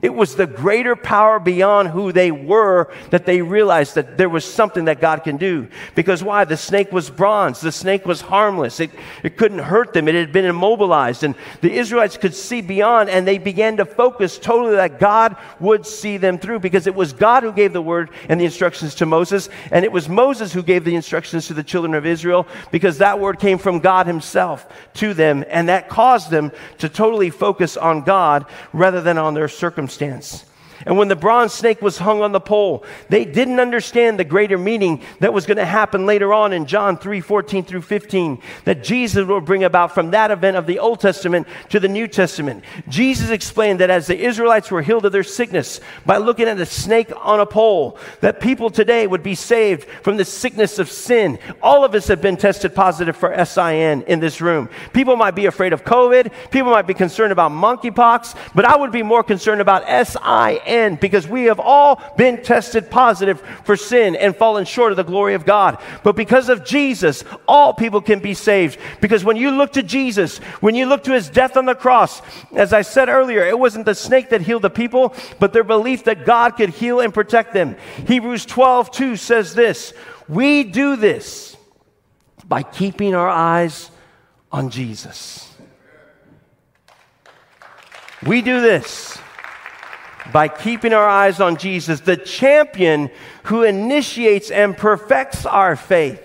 It 0.00 0.14
was 0.14 0.36
the 0.36 0.46
greater 0.46 0.94
power 0.94 1.40
beyond 1.40 1.88
who 1.88 2.12
they 2.12 2.30
were 2.30 2.88
that 3.10 3.26
they 3.26 3.42
realized 3.42 3.96
that 3.96 4.16
there 4.16 4.28
was 4.28 4.44
something 4.44 4.84
that 4.84 5.00
God 5.00 5.24
can 5.24 5.38
do. 5.38 5.66
Because 5.96 6.22
why? 6.22 6.44
The 6.44 6.56
snake 6.56 6.92
was 6.92 7.10
bronze. 7.10 7.60
The 7.60 7.72
snake 7.72 8.06
was 8.06 8.20
harmless. 8.20 8.78
It, 8.78 8.92
it 9.24 9.36
couldn't 9.36 9.58
hurt 9.58 9.92
them. 9.92 10.06
It 10.06 10.14
had 10.14 10.32
been 10.32 10.44
immobilized. 10.44 11.24
And 11.24 11.34
the 11.62 11.72
Israelites 11.72 12.16
could 12.16 12.36
see 12.36 12.60
beyond 12.60 13.10
and 13.10 13.26
they 13.26 13.38
began 13.38 13.78
to 13.78 13.84
focus 13.84 14.38
totally 14.38 14.76
that 14.76 15.00
God 15.00 15.36
would 15.58 15.84
see 15.84 16.16
them 16.16 16.38
through 16.38 16.60
because 16.60 16.86
it 16.86 16.94
was 16.94 17.12
God 17.12 17.42
who 17.42 17.50
gave 17.50 17.72
the 17.72 17.82
word 17.82 18.10
and 18.28 18.40
the 18.40 18.44
instructions 18.44 18.94
to 18.96 19.06
Moses. 19.06 19.48
And 19.72 19.84
it 19.84 19.90
was 19.90 20.08
Moses 20.08 20.52
who 20.52 20.62
gave 20.62 20.84
the 20.84 20.94
instructions 20.94 21.48
to 21.48 21.54
the 21.54 21.64
children 21.64 21.94
of 21.94 22.06
Israel 22.06 22.46
because 22.70 22.98
that 22.98 23.18
word 23.18 23.40
came 23.40 23.58
from 23.58 23.80
God 23.80 24.06
himself 24.06 24.68
to 24.94 25.12
them. 25.12 25.44
And 25.48 25.68
that 25.68 25.88
caused 25.88 26.30
them 26.30 26.52
to 26.78 26.88
totally 26.88 27.30
focus 27.30 27.76
on 27.76 28.02
God 28.02 28.46
rather 28.72 29.00
than 29.00 29.18
on 29.18 29.34
their 29.34 29.48
circumstances 29.48 29.87
circumstance. 29.88 30.47
And 30.88 30.96
when 30.96 31.08
the 31.08 31.16
bronze 31.16 31.52
snake 31.52 31.82
was 31.82 31.98
hung 31.98 32.22
on 32.22 32.32
the 32.32 32.40
pole, 32.40 32.82
they 33.10 33.26
didn't 33.26 33.60
understand 33.60 34.18
the 34.18 34.24
greater 34.24 34.56
meaning 34.56 35.02
that 35.20 35.34
was 35.34 35.44
going 35.44 35.58
to 35.58 35.66
happen 35.66 36.06
later 36.06 36.32
on 36.32 36.54
in 36.54 36.64
John 36.64 36.96
3 36.96 37.20
14 37.20 37.62
through 37.62 37.82
15, 37.82 38.40
that 38.64 38.82
Jesus 38.82 39.26
will 39.26 39.42
bring 39.42 39.64
about 39.64 39.94
from 39.94 40.12
that 40.12 40.30
event 40.30 40.56
of 40.56 40.66
the 40.66 40.78
Old 40.78 41.00
Testament 41.00 41.46
to 41.68 41.78
the 41.78 41.88
New 41.88 42.08
Testament. 42.08 42.64
Jesus 42.88 43.28
explained 43.28 43.80
that 43.80 43.90
as 43.90 44.06
the 44.06 44.18
Israelites 44.18 44.70
were 44.70 44.80
healed 44.80 45.04
of 45.04 45.12
their 45.12 45.22
sickness 45.22 45.82
by 46.06 46.16
looking 46.16 46.48
at 46.48 46.58
a 46.58 46.64
snake 46.64 47.12
on 47.14 47.38
a 47.38 47.44
pole, 47.44 47.98
that 48.22 48.40
people 48.40 48.70
today 48.70 49.06
would 49.06 49.22
be 49.22 49.34
saved 49.34 49.86
from 50.02 50.16
the 50.16 50.24
sickness 50.24 50.78
of 50.78 50.90
sin. 50.90 51.38
All 51.62 51.84
of 51.84 51.94
us 51.94 52.08
have 52.08 52.22
been 52.22 52.38
tested 52.38 52.74
positive 52.74 53.14
for 53.14 53.44
SIN 53.44 54.04
in 54.04 54.20
this 54.20 54.40
room. 54.40 54.70
People 54.94 55.16
might 55.16 55.34
be 55.34 55.44
afraid 55.44 55.74
of 55.74 55.84
COVID, 55.84 56.32
people 56.50 56.70
might 56.70 56.86
be 56.86 56.94
concerned 56.94 57.32
about 57.32 57.52
monkeypox, 57.52 58.34
but 58.54 58.64
I 58.64 58.74
would 58.74 58.90
be 58.90 59.02
more 59.02 59.22
concerned 59.22 59.60
about 59.60 59.82
SIN 59.86 60.77
end 60.78 61.00
because 61.00 61.26
we 61.26 61.44
have 61.44 61.60
all 61.60 62.00
been 62.16 62.42
tested 62.42 62.90
positive 62.90 63.40
for 63.64 63.76
sin 63.76 64.16
and 64.16 64.36
fallen 64.36 64.64
short 64.64 64.92
of 64.92 64.96
the 64.96 65.02
glory 65.02 65.34
of 65.34 65.44
God. 65.44 65.78
But 66.02 66.16
because 66.16 66.48
of 66.48 66.64
Jesus, 66.64 67.24
all 67.46 67.74
people 67.74 68.00
can 68.00 68.20
be 68.20 68.34
saved. 68.34 68.78
Because 69.00 69.24
when 69.24 69.36
you 69.36 69.50
look 69.50 69.72
to 69.72 69.82
Jesus, 69.82 70.38
when 70.60 70.74
you 70.74 70.86
look 70.86 71.04
to 71.04 71.12
his 71.12 71.28
death 71.28 71.56
on 71.56 71.66
the 71.66 71.74
cross, 71.74 72.22
as 72.54 72.72
I 72.72 72.82
said 72.82 73.08
earlier, 73.08 73.42
it 73.42 73.58
wasn't 73.58 73.84
the 73.84 73.94
snake 73.94 74.30
that 74.30 74.42
healed 74.42 74.62
the 74.62 74.70
people, 74.70 75.14
but 75.38 75.52
their 75.52 75.64
belief 75.64 76.04
that 76.04 76.24
God 76.24 76.56
could 76.56 76.70
heal 76.70 77.00
and 77.00 77.12
protect 77.12 77.52
them. 77.52 77.76
Hebrews 78.06 78.46
12, 78.46 78.90
2 78.90 79.16
says 79.16 79.54
this 79.54 79.92
We 80.28 80.64
do 80.64 80.96
this 80.96 81.56
by 82.46 82.62
keeping 82.62 83.14
our 83.14 83.28
eyes 83.28 83.90
on 84.50 84.70
Jesus. 84.70 85.44
We 88.26 88.42
do 88.42 88.60
this 88.60 89.18
by 90.32 90.48
keeping 90.48 90.92
our 90.92 91.08
eyes 91.08 91.40
on 91.40 91.56
Jesus, 91.56 92.00
the 92.00 92.16
champion 92.16 93.10
who 93.44 93.62
initiates 93.62 94.50
and 94.50 94.76
perfects 94.76 95.46
our 95.46 95.76
faith. 95.76 96.24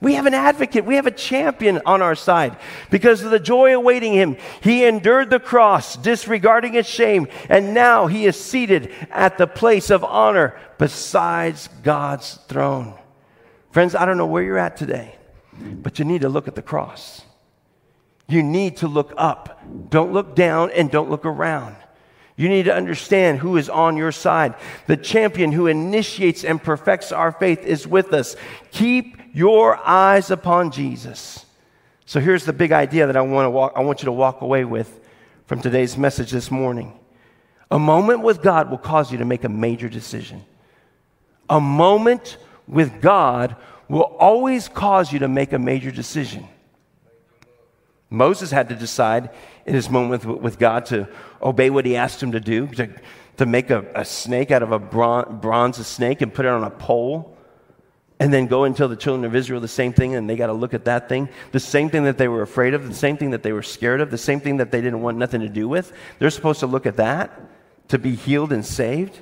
We 0.00 0.14
have 0.14 0.26
an 0.26 0.34
advocate. 0.34 0.84
We 0.84 0.94
have 0.94 1.08
a 1.08 1.12
champion 1.12 1.80
on 1.84 2.02
our 2.02 2.14
side. 2.14 2.56
Because 2.88 3.24
of 3.24 3.32
the 3.32 3.40
joy 3.40 3.74
awaiting 3.74 4.12
him, 4.12 4.36
he 4.62 4.84
endured 4.84 5.28
the 5.28 5.40
cross, 5.40 5.96
disregarding 5.96 6.74
its 6.74 6.88
shame, 6.88 7.26
and 7.48 7.74
now 7.74 8.06
he 8.06 8.24
is 8.24 8.40
seated 8.40 8.92
at 9.10 9.38
the 9.38 9.48
place 9.48 9.90
of 9.90 10.04
honor 10.04 10.56
besides 10.78 11.68
God's 11.82 12.34
throne. 12.46 12.94
Friends, 13.72 13.96
I 13.96 14.04
don't 14.04 14.18
know 14.18 14.26
where 14.26 14.44
you're 14.44 14.58
at 14.58 14.76
today, 14.76 15.16
but 15.60 15.98
you 15.98 16.04
need 16.04 16.20
to 16.20 16.28
look 16.28 16.46
at 16.46 16.54
the 16.54 16.62
cross. 16.62 17.22
You 18.28 18.42
need 18.42 18.76
to 18.78 18.88
look 18.88 19.12
up. 19.16 19.60
Don't 19.90 20.12
look 20.12 20.36
down 20.36 20.70
and 20.70 20.90
don't 20.92 21.10
look 21.10 21.26
around. 21.26 21.74
You 22.38 22.48
need 22.48 22.66
to 22.66 22.74
understand 22.74 23.40
who 23.40 23.56
is 23.56 23.68
on 23.68 23.96
your 23.96 24.12
side. 24.12 24.54
The 24.86 24.96
champion 24.96 25.50
who 25.50 25.66
initiates 25.66 26.44
and 26.44 26.62
perfects 26.62 27.10
our 27.10 27.32
faith 27.32 27.66
is 27.66 27.84
with 27.84 28.12
us. 28.12 28.36
Keep 28.70 29.16
your 29.34 29.76
eyes 29.76 30.30
upon 30.30 30.70
Jesus. 30.70 31.44
So 32.06 32.20
here's 32.20 32.44
the 32.44 32.52
big 32.52 32.70
idea 32.70 33.08
that 33.08 33.16
I 33.16 33.22
want, 33.22 33.46
to 33.46 33.50
walk, 33.50 33.72
I 33.74 33.80
want 33.80 34.02
you 34.02 34.06
to 34.06 34.12
walk 34.12 34.40
away 34.40 34.64
with 34.64 35.00
from 35.46 35.60
today's 35.60 35.98
message 35.98 36.30
this 36.30 36.48
morning. 36.48 36.96
A 37.72 37.78
moment 37.78 38.22
with 38.22 38.40
God 38.40 38.70
will 38.70 38.78
cause 38.78 39.10
you 39.10 39.18
to 39.18 39.24
make 39.24 39.42
a 39.42 39.48
major 39.48 39.88
decision. 39.88 40.44
A 41.50 41.60
moment 41.60 42.38
with 42.68 43.02
God 43.02 43.56
will 43.88 44.02
always 44.02 44.68
cause 44.68 45.12
you 45.12 45.18
to 45.18 45.28
make 45.28 45.52
a 45.52 45.58
major 45.58 45.90
decision. 45.90 46.46
Moses 48.10 48.52
had 48.52 48.68
to 48.68 48.74
decide 48.74 49.30
in 49.68 49.74
his 49.74 49.90
moment 49.90 50.24
with, 50.24 50.40
with 50.40 50.58
God 50.58 50.86
to 50.86 51.06
obey 51.42 51.70
what 51.70 51.84
he 51.84 51.94
asked 51.94 52.22
him 52.22 52.32
to 52.32 52.40
do, 52.40 52.66
to, 52.68 52.90
to 53.36 53.46
make 53.46 53.70
a, 53.70 53.84
a 53.94 54.04
snake 54.04 54.50
out 54.50 54.62
of 54.62 54.72
a 54.72 54.78
bron- 54.78 55.38
bronze 55.40 55.86
snake 55.86 56.22
and 56.22 56.32
put 56.32 56.46
it 56.46 56.48
on 56.48 56.64
a 56.64 56.70
pole, 56.70 57.36
and 58.18 58.32
then 58.32 58.46
go 58.46 58.64
and 58.64 58.76
tell 58.76 58.88
the 58.88 58.96
children 58.96 59.24
of 59.24 59.36
Israel 59.36 59.60
the 59.60 59.68
same 59.68 59.92
thing, 59.92 60.14
and 60.14 60.28
they 60.28 60.36
got 60.36 60.46
to 60.48 60.52
look 60.52 60.74
at 60.74 60.86
that 60.86 61.08
thing, 61.08 61.28
the 61.52 61.60
same 61.60 61.90
thing 61.90 62.04
that 62.04 62.18
they 62.18 62.28
were 62.28 62.42
afraid 62.42 62.74
of, 62.74 62.88
the 62.88 62.94
same 62.94 63.16
thing 63.16 63.30
that 63.30 63.42
they 63.42 63.52
were 63.52 63.62
scared 63.62 64.00
of, 64.00 64.10
the 64.10 64.18
same 64.18 64.40
thing 64.40 64.56
that 64.56 64.72
they 64.72 64.80
didn't 64.80 65.02
want 65.02 65.18
nothing 65.18 65.42
to 65.42 65.48
do 65.48 65.68
with. 65.68 65.92
They're 66.18 66.30
supposed 66.30 66.60
to 66.60 66.66
look 66.66 66.86
at 66.86 66.96
that 66.96 67.40
to 67.88 67.98
be 67.98 68.14
healed 68.14 68.52
and 68.52 68.64
saved. 68.64 69.20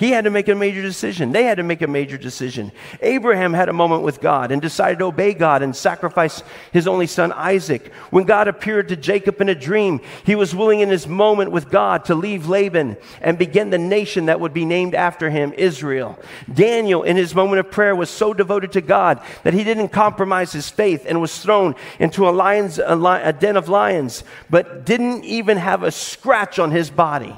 He 0.00 0.12
had 0.12 0.24
to 0.24 0.30
make 0.30 0.48
a 0.48 0.54
major 0.54 0.80
decision. 0.80 1.30
They 1.30 1.44
had 1.44 1.58
to 1.58 1.62
make 1.62 1.82
a 1.82 1.86
major 1.86 2.16
decision. 2.16 2.72
Abraham 3.02 3.52
had 3.52 3.68
a 3.68 3.74
moment 3.74 4.02
with 4.02 4.22
God 4.22 4.50
and 4.50 4.62
decided 4.62 4.98
to 5.00 5.04
obey 5.04 5.34
God 5.34 5.60
and 5.60 5.76
sacrifice 5.76 6.42
his 6.72 6.88
only 6.88 7.06
son 7.06 7.32
Isaac. 7.32 7.92
When 8.08 8.24
God 8.24 8.48
appeared 8.48 8.88
to 8.88 8.96
Jacob 8.96 9.42
in 9.42 9.50
a 9.50 9.54
dream, 9.54 10.00
he 10.24 10.34
was 10.34 10.54
willing 10.54 10.80
in 10.80 10.88
his 10.88 11.06
moment 11.06 11.52
with 11.52 11.68
God 11.68 12.06
to 12.06 12.14
leave 12.14 12.48
Laban 12.48 12.96
and 13.20 13.36
begin 13.36 13.68
the 13.68 13.76
nation 13.76 14.24
that 14.24 14.40
would 14.40 14.54
be 14.54 14.64
named 14.64 14.94
after 14.94 15.28
him, 15.28 15.52
Israel. 15.52 16.18
Daniel, 16.50 17.02
in 17.02 17.18
his 17.18 17.34
moment 17.34 17.60
of 17.60 17.70
prayer, 17.70 17.94
was 17.94 18.08
so 18.08 18.32
devoted 18.32 18.72
to 18.72 18.80
God 18.80 19.20
that 19.42 19.52
he 19.52 19.64
didn't 19.64 19.90
compromise 19.90 20.50
his 20.50 20.70
faith 20.70 21.04
and 21.06 21.20
was 21.20 21.42
thrown 21.42 21.74
into 21.98 22.26
a, 22.26 22.30
lion's, 22.30 22.78
a, 22.78 22.96
a 23.22 23.34
den 23.34 23.58
of 23.58 23.68
lions, 23.68 24.24
but 24.48 24.86
didn't 24.86 25.26
even 25.26 25.58
have 25.58 25.82
a 25.82 25.90
scratch 25.90 26.58
on 26.58 26.70
his 26.70 26.88
body. 26.88 27.36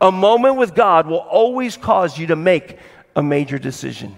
A 0.00 0.10
moment 0.10 0.56
with 0.56 0.74
God 0.74 1.06
will 1.06 1.18
always 1.18 1.76
cause 1.76 2.18
you 2.18 2.28
to 2.28 2.36
make 2.36 2.78
a 3.14 3.22
major 3.22 3.58
decision. 3.58 4.16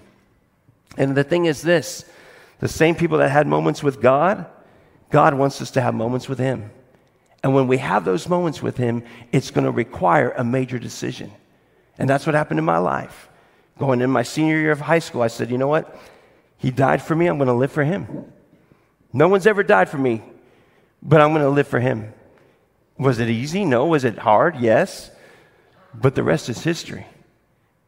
And 0.96 1.16
the 1.16 1.24
thing 1.24 1.46
is 1.46 1.62
this 1.62 2.04
the 2.60 2.68
same 2.68 2.94
people 2.94 3.18
that 3.18 3.30
had 3.30 3.46
moments 3.46 3.82
with 3.82 4.00
God, 4.00 4.46
God 5.10 5.34
wants 5.34 5.60
us 5.60 5.72
to 5.72 5.80
have 5.80 5.94
moments 5.94 6.28
with 6.28 6.38
Him. 6.38 6.70
And 7.42 7.54
when 7.54 7.66
we 7.66 7.78
have 7.78 8.04
those 8.04 8.28
moments 8.28 8.62
with 8.62 8.76
Him, 8.76 9.02
it's 9.32 9.50
going 9.50 9.64
to 9.64 9.72
require 9.72 10.30
a 10.30 10.44
major 10.44 10.78
decision. 10.78 11.32
And 11.98 12.08
that's 12.08 12.24
what 12.24 12.34
happened 12.34 12.60
in 12.60 12.64
my 12.64 12.78
life. 12.78 13.28
Going 13.78 14.00
in 14.00 14.10
my 14.10 14.22
senior 14.22 14.58
year 14.60 14.70
of 14.70 14.80
high 14.80 15.00
school, 15.00 15.22
I 15.22 15.26
said, 15.26 15.50
you 15.50 15.58
know 15.58 15.66
what? 15.66 15.98
He 16.58 16.70
died 16.70 17.02
for 17.02 17.16
me, 17.16 17.26
I'm 17.26 17.38
going 17.38 17.48
to 17.48 17.54
live 17.54 17.72
for 17.72 17.82
Him. 17.82 18.32
No 19.12 19.26
one's 19.26 19.46
ever 19.46 19.62
died 19.62 19.88
for 19.88 19.98
me, 19.98 20.22
but 21.02 21.20
I'm 21.20 21.30
going 21.30 21.42
to 21.42 21.50
live 21.50 21.66
for 21.66 21.80
Him. 21.80 22.14
Was 22.96 23.18
it 23.18 23.28
easy? 23.28 23.64
No. 23.64 23.86
Was 23.86 24.04
it 24.04 24.18
hard? 24.18 24.56
Yes. 24.60 25.10
But 25.94 26.14
the 26.14 26.22
rest 26.22 26.48
is 26.48 26.62
history. 26.62 27.06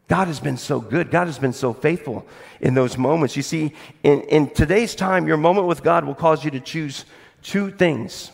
God 0.09 0.27
has 0.27 0.39
been 0.39 0.59
so 0.59 0.81
good. 0.81 1.11
God 1.11 1.27
has 1.27 1.39
been 1.39 1.55
so 1.55 1.73
faithful 1.73 2.27
in 2.61 2.75
those 2.75 2.99
moments. 2.99 3.37
You 3.37 3.43
see, 3.43 3.73
in, 4.03 4.21
in 4.23 4.51
today's 4.51 4.95
time, 4.95 5.27
your 5.27 5.39
moment 5.39 5.67
with 5.67 5.83
God 5.83 6.05
will 6.05 6.15
cause 6.15 6.45
you 6.45 6.51
to 6.51 6.61
choose 6.61 7.07
two 7.43 7.71
things. 7.71 8.31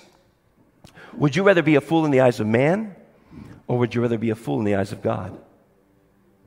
Would 1.14 1.36
you 1.36 1.42
rather 1.42 1.62
be 1.62 1.76
a 1.76 1.80
fool 1.80 2.04
in 2.04 2.10
the 2.10 2.20
eyes 2.20 2.40
of 2.40 2.46
man, 2.46 2.96
or 3.68 3.78
would 3.78 3.94
you 3.94 4.02
rather 4.02 4.18
be 4.18 4.30
a 4.30 4.34
fool 4.34 4.58
in 4.58 4.64
the 4.64 4.74
eyes 4.74 4.92
of 4.92 5.02
God? 5.02 5.38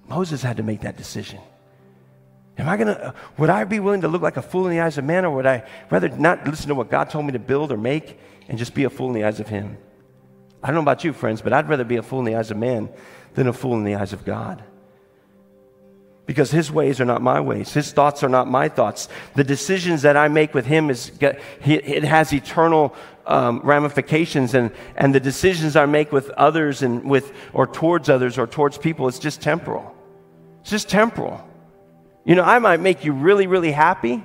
Moses 0.08 0.42
had 0.42 0.58
to 0.58 0.64
make 0.64 0.82
that 0.82 0.98
decision. 0.98 1.40
Am 2.58 2.70
I 2.70 2.78
gonna, 2.78 3.16
would 3.38 3.50
I 3.50 3.64
be 3.64 3.80
willing 3.80 4.02
to 4.02 4.08
look 4.08 4.22
like 4.22 4.38
a 4.38 4.42
fool 4.42 4.68
in 4.68 4.72
the 4.72 4.82
eyes 4.82 4.98
of 4.98 5.06
man, 5.06 5.26
or 5.26 5.32
would 5.36 5.46
I 5.46 5.68
rather 5.90 6.10
not 6.10 6.46
listen 6.46 6.68
to 6.68 6.76
what 6.76 6.90
God 6.90 7.10
told 7.10 7.26
me 7.26 7.32
to 7.32 7.40
build 7.40 7.72
or 7.72 7.78
make 7.78 8.20
and 8.48 8.58
just 8.58 8.74
be 8.74 8.84
a 8.84 8.90
fool 8.90 9.08
in 9.08 9.14
the 9.14 9.24
eyes 9.24 9.40
of 9.40 9.48
Him? 9.48 9.78
I 10.64 10.68
don't 10.68 10.76
know 10.76 10.82
about 10.82 11.04
you, 11.04 11.12
friends, 11.12 11.42
but 11.42 11.52
I'd 11.52 11.68
rather 11.68 11.84
be 11.84 11.98
a 11.98 12.04
fool 12.04 12.20
in 12.20 12.26
the 12.26 12.36
eyes 12.36 12.50
of 12.50 12.58
man 12.58 12.90
than 13.34 13.48
a 13.48 13.54
fool 13.54 13.74
in 13.74 13.84
the 13.84 13.96
eyes 13.96 14.14
of 14.14 14.24
God. 14.24 14.64
Because 16.26 16.52
his 16.52 16.72
ways 16.72 17.02
are 17.02 17.06
not 17.06 17.22
my 17.22 17.42
ways. 17.42 17.74
His 17.74 17.92
thoughts 17.92 18.24
are 18.24 18.30
not 18.30 18.48
my 18.48 18.70
thoughts. 18.70 19.10
The 19.36 19.44
decisions 19.44 20.04
that 20.04 20.16
I 20.16 20.30
make 20.30 20.54
with 20.54 20.66
him 20.66 20.90
is 20.90 21.12
it 21.20 22.04
has 22.06 22.32
eternal 22.32 22.96
um, 23.26 23.60
ramifications, 23.62 24.54
and, 24.54 24.72
and 24.96 25.14
the 25.14 25.20
decisions 25.20 25.76
I 25.76 25.86
make 25.86 26.14
with 26.14 26.30
others 26.32 26.82
and 26.82 27.10
with 27.10 27.34
or 27.52 27.68
towards 27.68 28.10
others 28.10 28.38
or 28.38 28.48
towards 28.48 28.78
people, 28.78 29.10
it's 29.10 29.20
just 29.20 29.42
temporal. 29.42 29.94
It's 30.62 30.70
just 30.70 30.90
temporal. 30.90 31.46
You 32.24 32.36
know, 32.36 32.44
I 32.44 32.60
might 32.60 32.80
make 32.80 33.04
you 33.04 33.12
really, 33.12 33.48
really 33.48 33.72
happy 33.72 34.24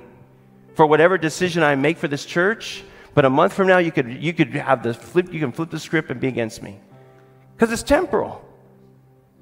for 0.75 0.85
whatever 0.85 1.17
decision 1.17 1.63
I 1.63 1.75
make 1.75 1.97
for 1.97 2.07
this 2.07 2.23
church, 2.23 2.83
but 3.19 3.25
a 3.25 3.29
month 3.29 3.51
from 3.51 3.67
now, 3.67 3.79
you 3.79 3.91
could, 3.91 4.23
you 4.23 4.31
could 4.31 4.53
have 4.53 4.81
the 4.81 4.93
flip, 4.93 5.33
you 5.33 5.41
can 5.41 5.51
flip 5.51 5.69
the 5.69 5.77
script 5.77 6.09
and 6.09 6.21
be 6.21 6.29
against 6.29 6.63
me. 6.63 6.79
Because 7.53 7.69
it's 7.69 7.83
temporal. 7.83 8.41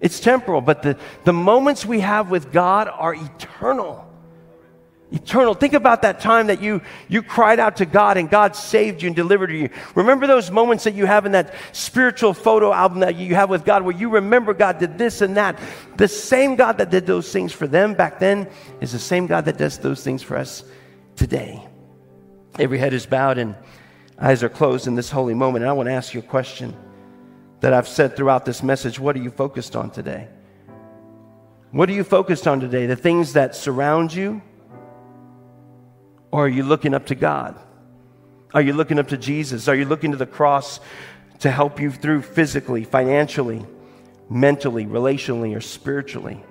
It's 0.02 0.20
temporal, 0.20 0.62
but 0.62 0.82
the, 0.82 0.98
the 1.26 1.34
moments 1.34 1.86
we 1.86 2.00
have 2.00 2.32
with 2.32 2.52
God 2.52 2.88
are 2.88 3.14
eternal. 3.14 4.12
Eternal. 5.12 5.54
Think 5.54 5.74
about 5.74 6.02
that 6.02 6.20
time 6.20 6.48
that 6.48 6.60
you, 6.60 6.82
you 7.08 7.22
cried 7.22 7.60
out 7.60 7.78
to 7.78 7.86
God 7.86 8.18
and 8.18 8.32
God 8.32 8.56
saved 8.56 9.04
you 9.04 9.10
and 9.10 9.16
delivered 9.16 9.52
you. 9.52 9.70
Remember 9.94 10.26
those 10.26 10.50
moments 10.50 10.86
that 10.86 10.96
you 10.96 11.06
have 11.06 11.28
in 11.28 11.34
that 11.34 11.54
spiritual 11.72 12.34
photo 12.34 12.74
album 12.74 13.02
that 13.02 13.16
you 13.16 13.36
have 13.36 13.52
with 13.52 13.64
God 13.64 13.84
where 13.84 13.96
you 13.96 14.10
remember 14.10 14.56
God 14.56 14.80
did 14.80 14.98
this 14.98 15.22
and 15.22 15.38
that. 15.38 15.60
The 15.98 16.08
same 16.08 16.56
God 16.56 16.80
that 16.80 16.90
did 16.90 17.06
those 17.06 17.32
things 17.32 17.54
for 17.54 17.68
them 17.68 17.94
back 17.94 18.18
then 18.18 18.50
is 18.82 18.92
the 18.92 18.98
same 18.98 19.28
God 19.28 19.46
that 19.46 19.60
does 19.60 19.78
those 19.78 20.04
things 20.04 20.24
for 20.24 20.36
us 20.36 20.64
today. 21.16 21.64
Every 22.60 22.80
head 22.80 22.94
is 22.94 23.06
bowed 23.06 23.38
and 23.38 23.56
eyes 24.20 24.44
are 24.44 24.50
closed 24.50 24.88
in 24.88 24.96
this 24.96 25.12
holy 25.12 25.34
moment. 25.34 25.64
And 25.64 25.70
I 25.70 25.74
want 25.74 25.88
to 25.88 25.94
ask 25.94 26.14
you 26.14 26.20
a 26.22 26.24
question 26.24 26.76
that 27.60 27.74
I've 27.74 27.88
said 27.88 28.16
throughout 28.16 28.46
this 28.46 28.64
message. 28.64 29.00
What 29.00 29.16
are 29.16 29.22
you 29.22 29.30
focused 29.30 29.76
on 29.76 29.92
today? 29.92 30.28
What 31.72 31.90
are 31.90 31.94
you 31.94 32.04
focused 32.04 32.48
on 32.48 32.60
today? 32.60 32.88
The 32.88 32.96
things 32.96 33.34
that 33.34 33.56
surround 33.56 34.14
you? 34.14 34.42
Or 36.32 36.46
are 36.46 36.50
you 36.50 36.64
looking 36.64 36.94
up 36.94 37.08
to 37.08 37.16
God? 37.16 37.60
Are 38.54 38.62
you 38.62 38.74
looking 38.74 38.98
up 39.00 39.10
to 39.10 39.18
Jesus? 39.18 39.68
Are 39.68 39.76
you 39.76 39.86
looking 39.86 40.12
to 40.12 40.18
the 40.18 40.26
cross 40.26 40.80
to 41.40 41.52
help 41.52 41.80
you 41.80 41.92
through 41.92 42.22
physically, 42.24 42.84
financially, 42.84 43.66
mentally, 44.30 44.86
relationally, 44.86 45.56
or 45.56 45.62
spiritually? 45.62 46.44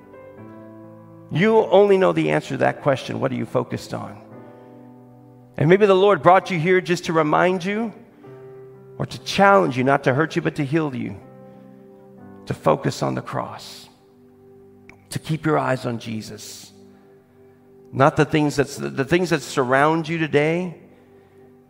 You 1.30 1.58
only 1.58 1.98
know 1.98 2.12
the 2.12 2.30
answer 2.30 2.50
to 2.50 2.58
that 2.58 2.82
question. 2.82 3.18
What 3.18 3.32
are 3.32 3.36
you 3.36 3.46
focused 3.46 3.92
on? 3.92 4.22
And 5.56 5.68
maybe 5.68 5.86
the 5.86 5.94
Lord 5.94 6.22
brought 6.22 6.50
you 6.50 6.58
here 6.58 6.80
just 6.80 7.06
to 7.06 7.12
remind 7.12 7.64
you 7.64 7.92
or 8.98 9.06
to 9.06 9.18
challenge 9.24 9.76
you, 9.76 9.84
not 9.84 10.04
to 10.04 10.14
hurt 10.14 10.36
you, 10.36 10.42
but 10.42 10.56
to 10.56 10.64
heal 10.64 10.94
you, 10.94 11.18
to 12.46 12.54
focus 12.54 13.02
on 13.02 13.14
the 13.14 13.22
cross, 13.22 13.88
to 15.10 15.18
keep 15.18 15.46
your 15.46 15.58
eyes 15.58 15.86
on 15.86 15.98
Jesus. 15.98 16.72
Not 17.92 18.16
the 18.16 18.24
things, 18.24 18.56
that's, 18.56 18.76
the 18.76 19.04
things 19.04 19.30
that 19.30 19.42
surround 19.42 20.08
you 20.08 20.18
today, 20.18 20.78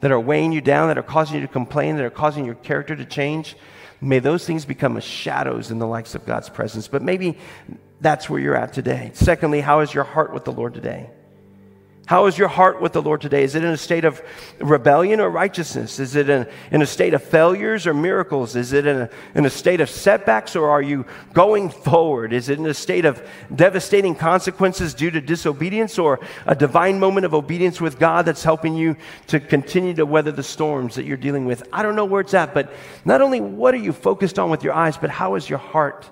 that 0.00 0.10
are 0.10 0.20
weighing 0.20 0.52
you 0.52 0.60
down, 0.60 0.88
that 0.88 0.98
are 0.98 1.02
causing 1.02 1.36
you 1.36 1.46
to 1.46 1.52
complain, 1.52 1.96
that 1.96 2.04
are 2.04 2.10
causing 2.10 2.44
your 2.44 2.54
character 2.56 2.96
to 2.96 3.04
change. 3.04 3.56
May 4.00 4.18
those 4.18 4.44
things 4.44 4.64
become 4.64 4.96
as 4.96 5.04
shadows 5.04 5.70
in 5.70 5.78
the 5.78 5.86
likes 5.86 6.14
of 6.14 6.26
God's 6.26 6.48
presence. 6.48 6.88
But 6.88 7.02
maybe 7.02 7.38
that's 8.00 8.28
where 8.28 8.40
you're 8.40 8.56
at 8.56 8.72
today. 8.72 9.10
Secondly, 9.14 9.60
how 9.60 9.80
is 9.80 9.94
your 9.94 10.04
heart 10.04 10.34
with 10.34 10.44
the 10.44 10.52
Lord 10.52 10.74
today? 10.74 11.10
How 12.06 12.26
is 12.26 12.38
your 12.38 12.46
heart 12.46 12.80
with 12.80 12.92
the 12.92 13.02
Lord 13.02 13.20
today? 13.20 13.42
Is 13.42 13.56
it 13.56 13.64
in 13.64 13.70
a 13.70 13.76
state 13.76 14.04
of 14.04 14.22
rebellion 14.60 15.18
or 15.18 15.28
righteousness? 15.28 15.98
Is 15.98 16.14
it 16.14 16.28
in, 16.28 16.46
in 16.70 16.80
a 16.80 16.86
state 16.86 17.14
of 17.14 17.22
failures 17.22 17.84
or 17.84 17.94
miracles? 17.94 18.54
Is 18.54 18.72
it 18.72 18.86
in 18.86 18.96
a, 18.96 19.10
in 19.34 19.44
a 19.44 19.50
state 19.50 19.80
of 19.80 19.90
setbacks 19.90 20.54
or 20.54 20.70
are 20.70 20.80
you 20.80 21.04
going 21.32 21.68
forward? 21.68 22.32
Is 22.32 22.48
it 22.48 22.60
in 22.60 22.66
a 22.66 22.74
state 22.74 23.06
of 23.06 23.20
devastating 23.52 24.14
consequences 24.14 24.94
due 24.94 25.10
to 25.10 25.20
disobedience 25.20 25.98
or 25.98 26.20
a 26.46 26.54
divine 26.54 27.00
moment 27.00 27.26
of 27.26 27.34
obedience 27.34 27.80
with 27.80 27.98
God 27.98 28.24
that's 28.24 28.44
helping 28.44 28.76
you 28.76 28.96
to 29.26 29.40
continue 29.40 29.94
to 29.94 30.06
weather 30.06 30.30
the 30.30 30.44
storms 30.44 30.94
that 30.94 31.06
you're 31.06 31.16
dealing 31.16 31.44
with? 31.44 31.68
I 31.72 31.82
don't 31.82 31.96
know 31.96 32.04
where 32.04 32.20
it's 32.20 32.34
at, 32.34 32.54
but 32.54 32.72
not 33.04 33.20
only 33.20 33.40
what 33.40 33.74
are 33.74 33.78
you 33.78 33.92
focused 33.92 34.38
on 34.38 34.48
with 34.48 34.62
your 34.62 34.74
eyes, 34.74 34.96
but 34.96 35.10
how 35.10 35.34
is 35.34 35.50
your 35.50 35.58
heart 35.58 36.08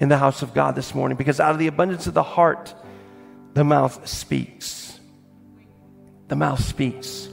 in 0.00 0.10
the 0.10 0.18
house 0.18 0.42
of 0.42 0.52
God 0.52 0.74
this 0.74 0.94
morning? 0.94 1.16
Because 1.16 1.40
out 1.40 1.52
of 1.52 1.58
the 1.58 1.66
abundance 1.66 2.06
of 2.06 2.12
the 2.12 2.22
heart, 2.22 2.74
the 3.54 3.64
mouth 3.64 4.06
speaks 4.06 4.77
the 6.28 6.36
mouth 6.36 6.62
speaks. 6.62 7.28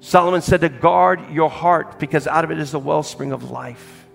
Solomon 0.00 0.40
said 0.40 0.62
to 0.62 0.68
guard 0.68 1.30
your 1.30 1.50
heart 1.50 1.98
because 1.98 2.26
out 2.26 2.44
of 2.44 2.50
it 2.50 2.58
is 2.58 2.72
the 2.72 2.78
wellspring 2.78 3.32
of 3.32 3.50
life. 3.50 4.06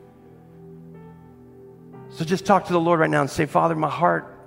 So 2.10 2.26
just 2.26 2.46
talk 2.46 2.66
to 2.68 2.74
the 2.74 2.80
Lord 2.80 3.00
right 3.00 3.10
now 3.10 3.22
and 3.22 3.30
say, 3.30 3.46
Father, 3.46 3.76
my 3.76 3.90
heart, 3.90 4.38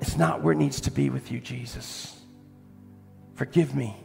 it's 0.00 0.16
not 0.16 0.42
where 0.42 0.52
it 0.52 0.56
needs 0.56 0.82
to 0.82 0.90
be 0.90 1.10
with 1.10 1.32
you, 1.32 1.40
Jesus. 1.40 2.16
Forgive 3.34 3.74
me. 3.74 3.96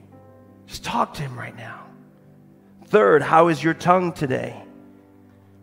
Just 0.68 0.84
talk 0.84 1.16
to 1.16 1.22
him 1.22 1.38
right 1.38 1.56
now. 1.56 1.86
Third, 2.86 3.22
how 3.22 3.48
is 3.48 3.64
your 3.64 3.74
tongue 3.74 4.14
today? 4.14 4.62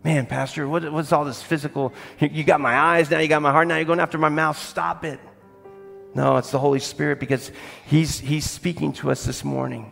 Man, 0.03 0.25
Pastor, 0.25 0.67
what, 0.67 0.91
what's 0.91 1.11
all 1.11 1.25
this 1.25 1.41
physical? 1.41 1.93
You 2.19 2.43
got 2.43 2.59
my 2.59 2.75
eyes, 2.75 3.09
now 3.09 3.19
you 3.19 3.27
got 3.27 3.41
my 3.41 3.51
heart, 3.51 3.67
now 3.67 3.75
you're 3.75 3.85
going 3.85 3.99
after 3.99 4.17
my 4.17 4.29
mouth. 4.29 4.57
Stop 4.57 5.05
it. 5.05 5.19
No, 6.13 6.37
it's 6.37 6.51
the 6.51 6.59
Holy 6.59 6.79
Spirit 6.79 7.19
because 7.19 7.51
he's, 7.85 8.19
he's 8.19 8.49
speaking 8.49 8.93
to 8.93 9.11
us 9.11 9.23
this 9.23 9.43
morning 9.43 9.91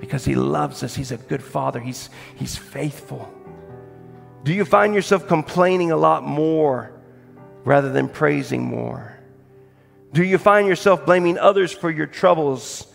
because 0.00 0.24
He 0.24 0.34
loves 0.34 0.82
us. 0.82 0.94
He's 0.96 1.12
a 1.12 1.16
good 1.18 1.42
Father, 1.42 1.78
He's, 1.78 2.08
he's 2.36 2.56
faithful. 2.56 3.32
Do 4.42 4.54
you 4.54 4.64
find 4.64 4.94
yourself 4.94 5.28
complaining 5.28 5.92
a 5.92 5.96
lot 5.96 6.24
more 6.24 6.92
rather 7.64 7.92
than 7.92 8.08
praising 8.08 8.62
more? 8.64 9.18
Do 10.12 10.24
you 10.24 10.38
find 10.38 10.66
yourself 10.66 11.04
blaming 11.04 11.38
others 11.38 11.72
for 11.72 11.90
your 11.90 12.06
troubles 12.06 12.86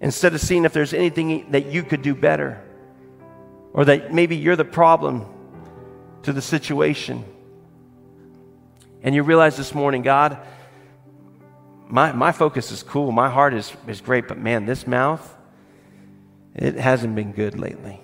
instead 0.00 0.34
of 0.34 0.40
seeing 0.40 0.64
if 0.64 0.72
there's 0.72 0.94
anything 0.94 1.50
that 1.52 1.66
you 1.66 1.82
could 1.82 2.02
do 2.02 2.14
better? 2.14 2.62
Or 3.74 3.84
that 3.84 4.12
maybe 4.14 4.36
you're 4.36 4.56
the 4.56 4.64
problem 4.64 5.26
to 6.22 6.32
the 6.32 6.42
situation? 6.42 7.22
And 9.02 9.14
you 9.14 9.22
realize 9.22 9.56
this 9.56 9.74
morning, 9.74 10.02
God, 10.02 10.38
my, 11.88 12.12
my 12.12 12.32
focus 12.32 12.70
is 12.70 12.82
cool, 12.82 13.12
my 13.12 13.30
heart 13.30 13.54
is, 13.54 13.72
is 13.86 14.00
great, 14.00 14.28
but 14.28 14.38
man, 14.38 14.66
this 14.66 14.86
mouth, 14.86 15.36
it 16.54 16.74
hasn't 16.74 17.14
been 17.14 17.32
good 17.32 17.58
lately. 17.58 18.00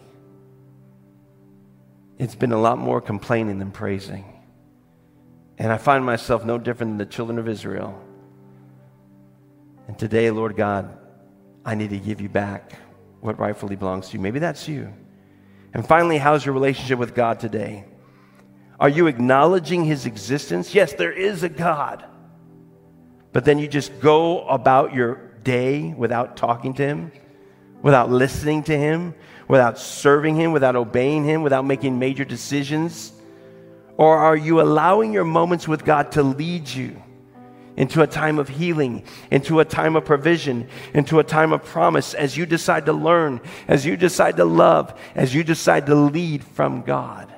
It's 2.19 2.35
been 2.35 2.53
a 2.53 2.61
lot 2.61 2.79
more 2.79 3.01
complaining 3.01 3.59
than 3.59 3.71
praising. 3.71 4.25
And 5.59 5.73
I 5.73 5.77
find 5.77 6.05
myself 6.05 6.45
no 6.45 6.59
different 6.59 6.93
than 6.93 6.99
the 6.99 7.13
children 7.13 7.39
of 7.39 7.49
Israel. 7.49 8.01
And 9.87 9.99
today, 9.99 10.31
Lord 10.31 10.57
God, 10.57 10.97
I 11.65 11.75
need 11.75 11.91
to 11.91 11.99
give 11.99 12.21
you 12.21 12.29
back 12.29 12.73
what 13.21 13.39
rightfully 13.39 13.77
belongs 13.77 14.09
to 14.09 14.15
you. 14.15 14.21
Maybe 14.21 14.39
that's 14.39 14.69
you. 14.69 14.93
And 15.73 15.87
finally, 15.87 16.19
how's 16.19 16.45
your 16.45 16.55
relationship 16.55 16.99
with 16.99 17.15
God 17.15 17.41
today? 17.41 17.85
Are 18.79 18.89
you 18.89 19.07
acknowledging 19.07 19.85
his 19.85 20.07
existence? 20.07 20.75
Yes, 20.75 20.93
there 20.95 21.13
is 21.13 21.43
a 21.43 21.49
God. 21.49 22.05
But 23.35 23.45
then 23.45 23.59
you 23.59 23.69
just 23.69 24.01
go 24.01 24.47
about 24.49 24.95
your 24.95 25.17
day 25.43 25.93
without 25.93 26.39
talking 26.39 26.73
to 26.75 26.83
him? 26.83 27.13
without 27.85 28.11
listening 28.11 28.63
to 28.63 28.77
Him, 28.77 29.15
without 29.47 29.79
serving 29.79 30.37
Him, 30.37 30.53
without 30.53 30.75
obeying 30.75 31.23
Him, 31.23 31.43
without 31.43 31.67
making 31.67 31.99
major 31.99 32.25
decisions? 32.25 33.13
Or 33.99 34.17
are 34.17 34.35
you 34.35 34.63
allowing 34.63 35.13
your 35.13 35.25
moments 35.25 35.69
with 35.69 35.85
God 35.85 36.11
to 36.13 36.23
lead 36.23 36.67
you 36.67 37.01
into 37.77 38.01
a 38.01 38.07
time 38.07 38.39
of 38.39 38.49
healing, 38.49 39.05
into 39.31 39.61
a 39.61 39.67
time 39.67 39.97
of 39.97 40.07
provision, 40.07 40.67
into 40.95 41.19
a 41.19 41.25
time 41.25 41.53
of 41.53 41.63
promise 41.63 42.15
as 42.15 42.39
you 42.39 42.47
decide 42.47 42.87
to 42.87 42.95
learn, 42.95 43.39
as 43.69 43.85
you 43.85 43.99
decide 43.99 44.39
to 44.39 44.47
love, 44.47 44.99
as 45.15 45.35
you 45.35 45.45
decide 45.45 45.85
to 45.85 45.95
lead 45.95 46.43
from 46.43 46.81
God? 46.81 47.31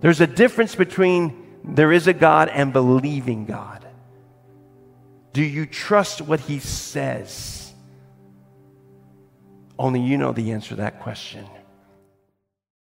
There's 0.00 0.22
a 0.22 0.26
difference 0.26 0.74
between 0.74 1.36
there 1.62 1.92
is 1.92 2.06
a 2.06 2.14
God 2.14 2.48
and 2.48 2.72
believing 2.72 3.44
God. 3.44 3.79
Do 5.32 5.42
you 5.42 5.66
trust 5.66 6.20
what 6.20 6.40
He 6.40 6.58
says? 6.58 7.72
Only 9.78 10.00
you 10.00 10.18
know 10.18 10.32
the 10.32 10.52
answer 10.52 10.70
to 10.70 10.76
that 10.76 11.00
question. 11.00 11.46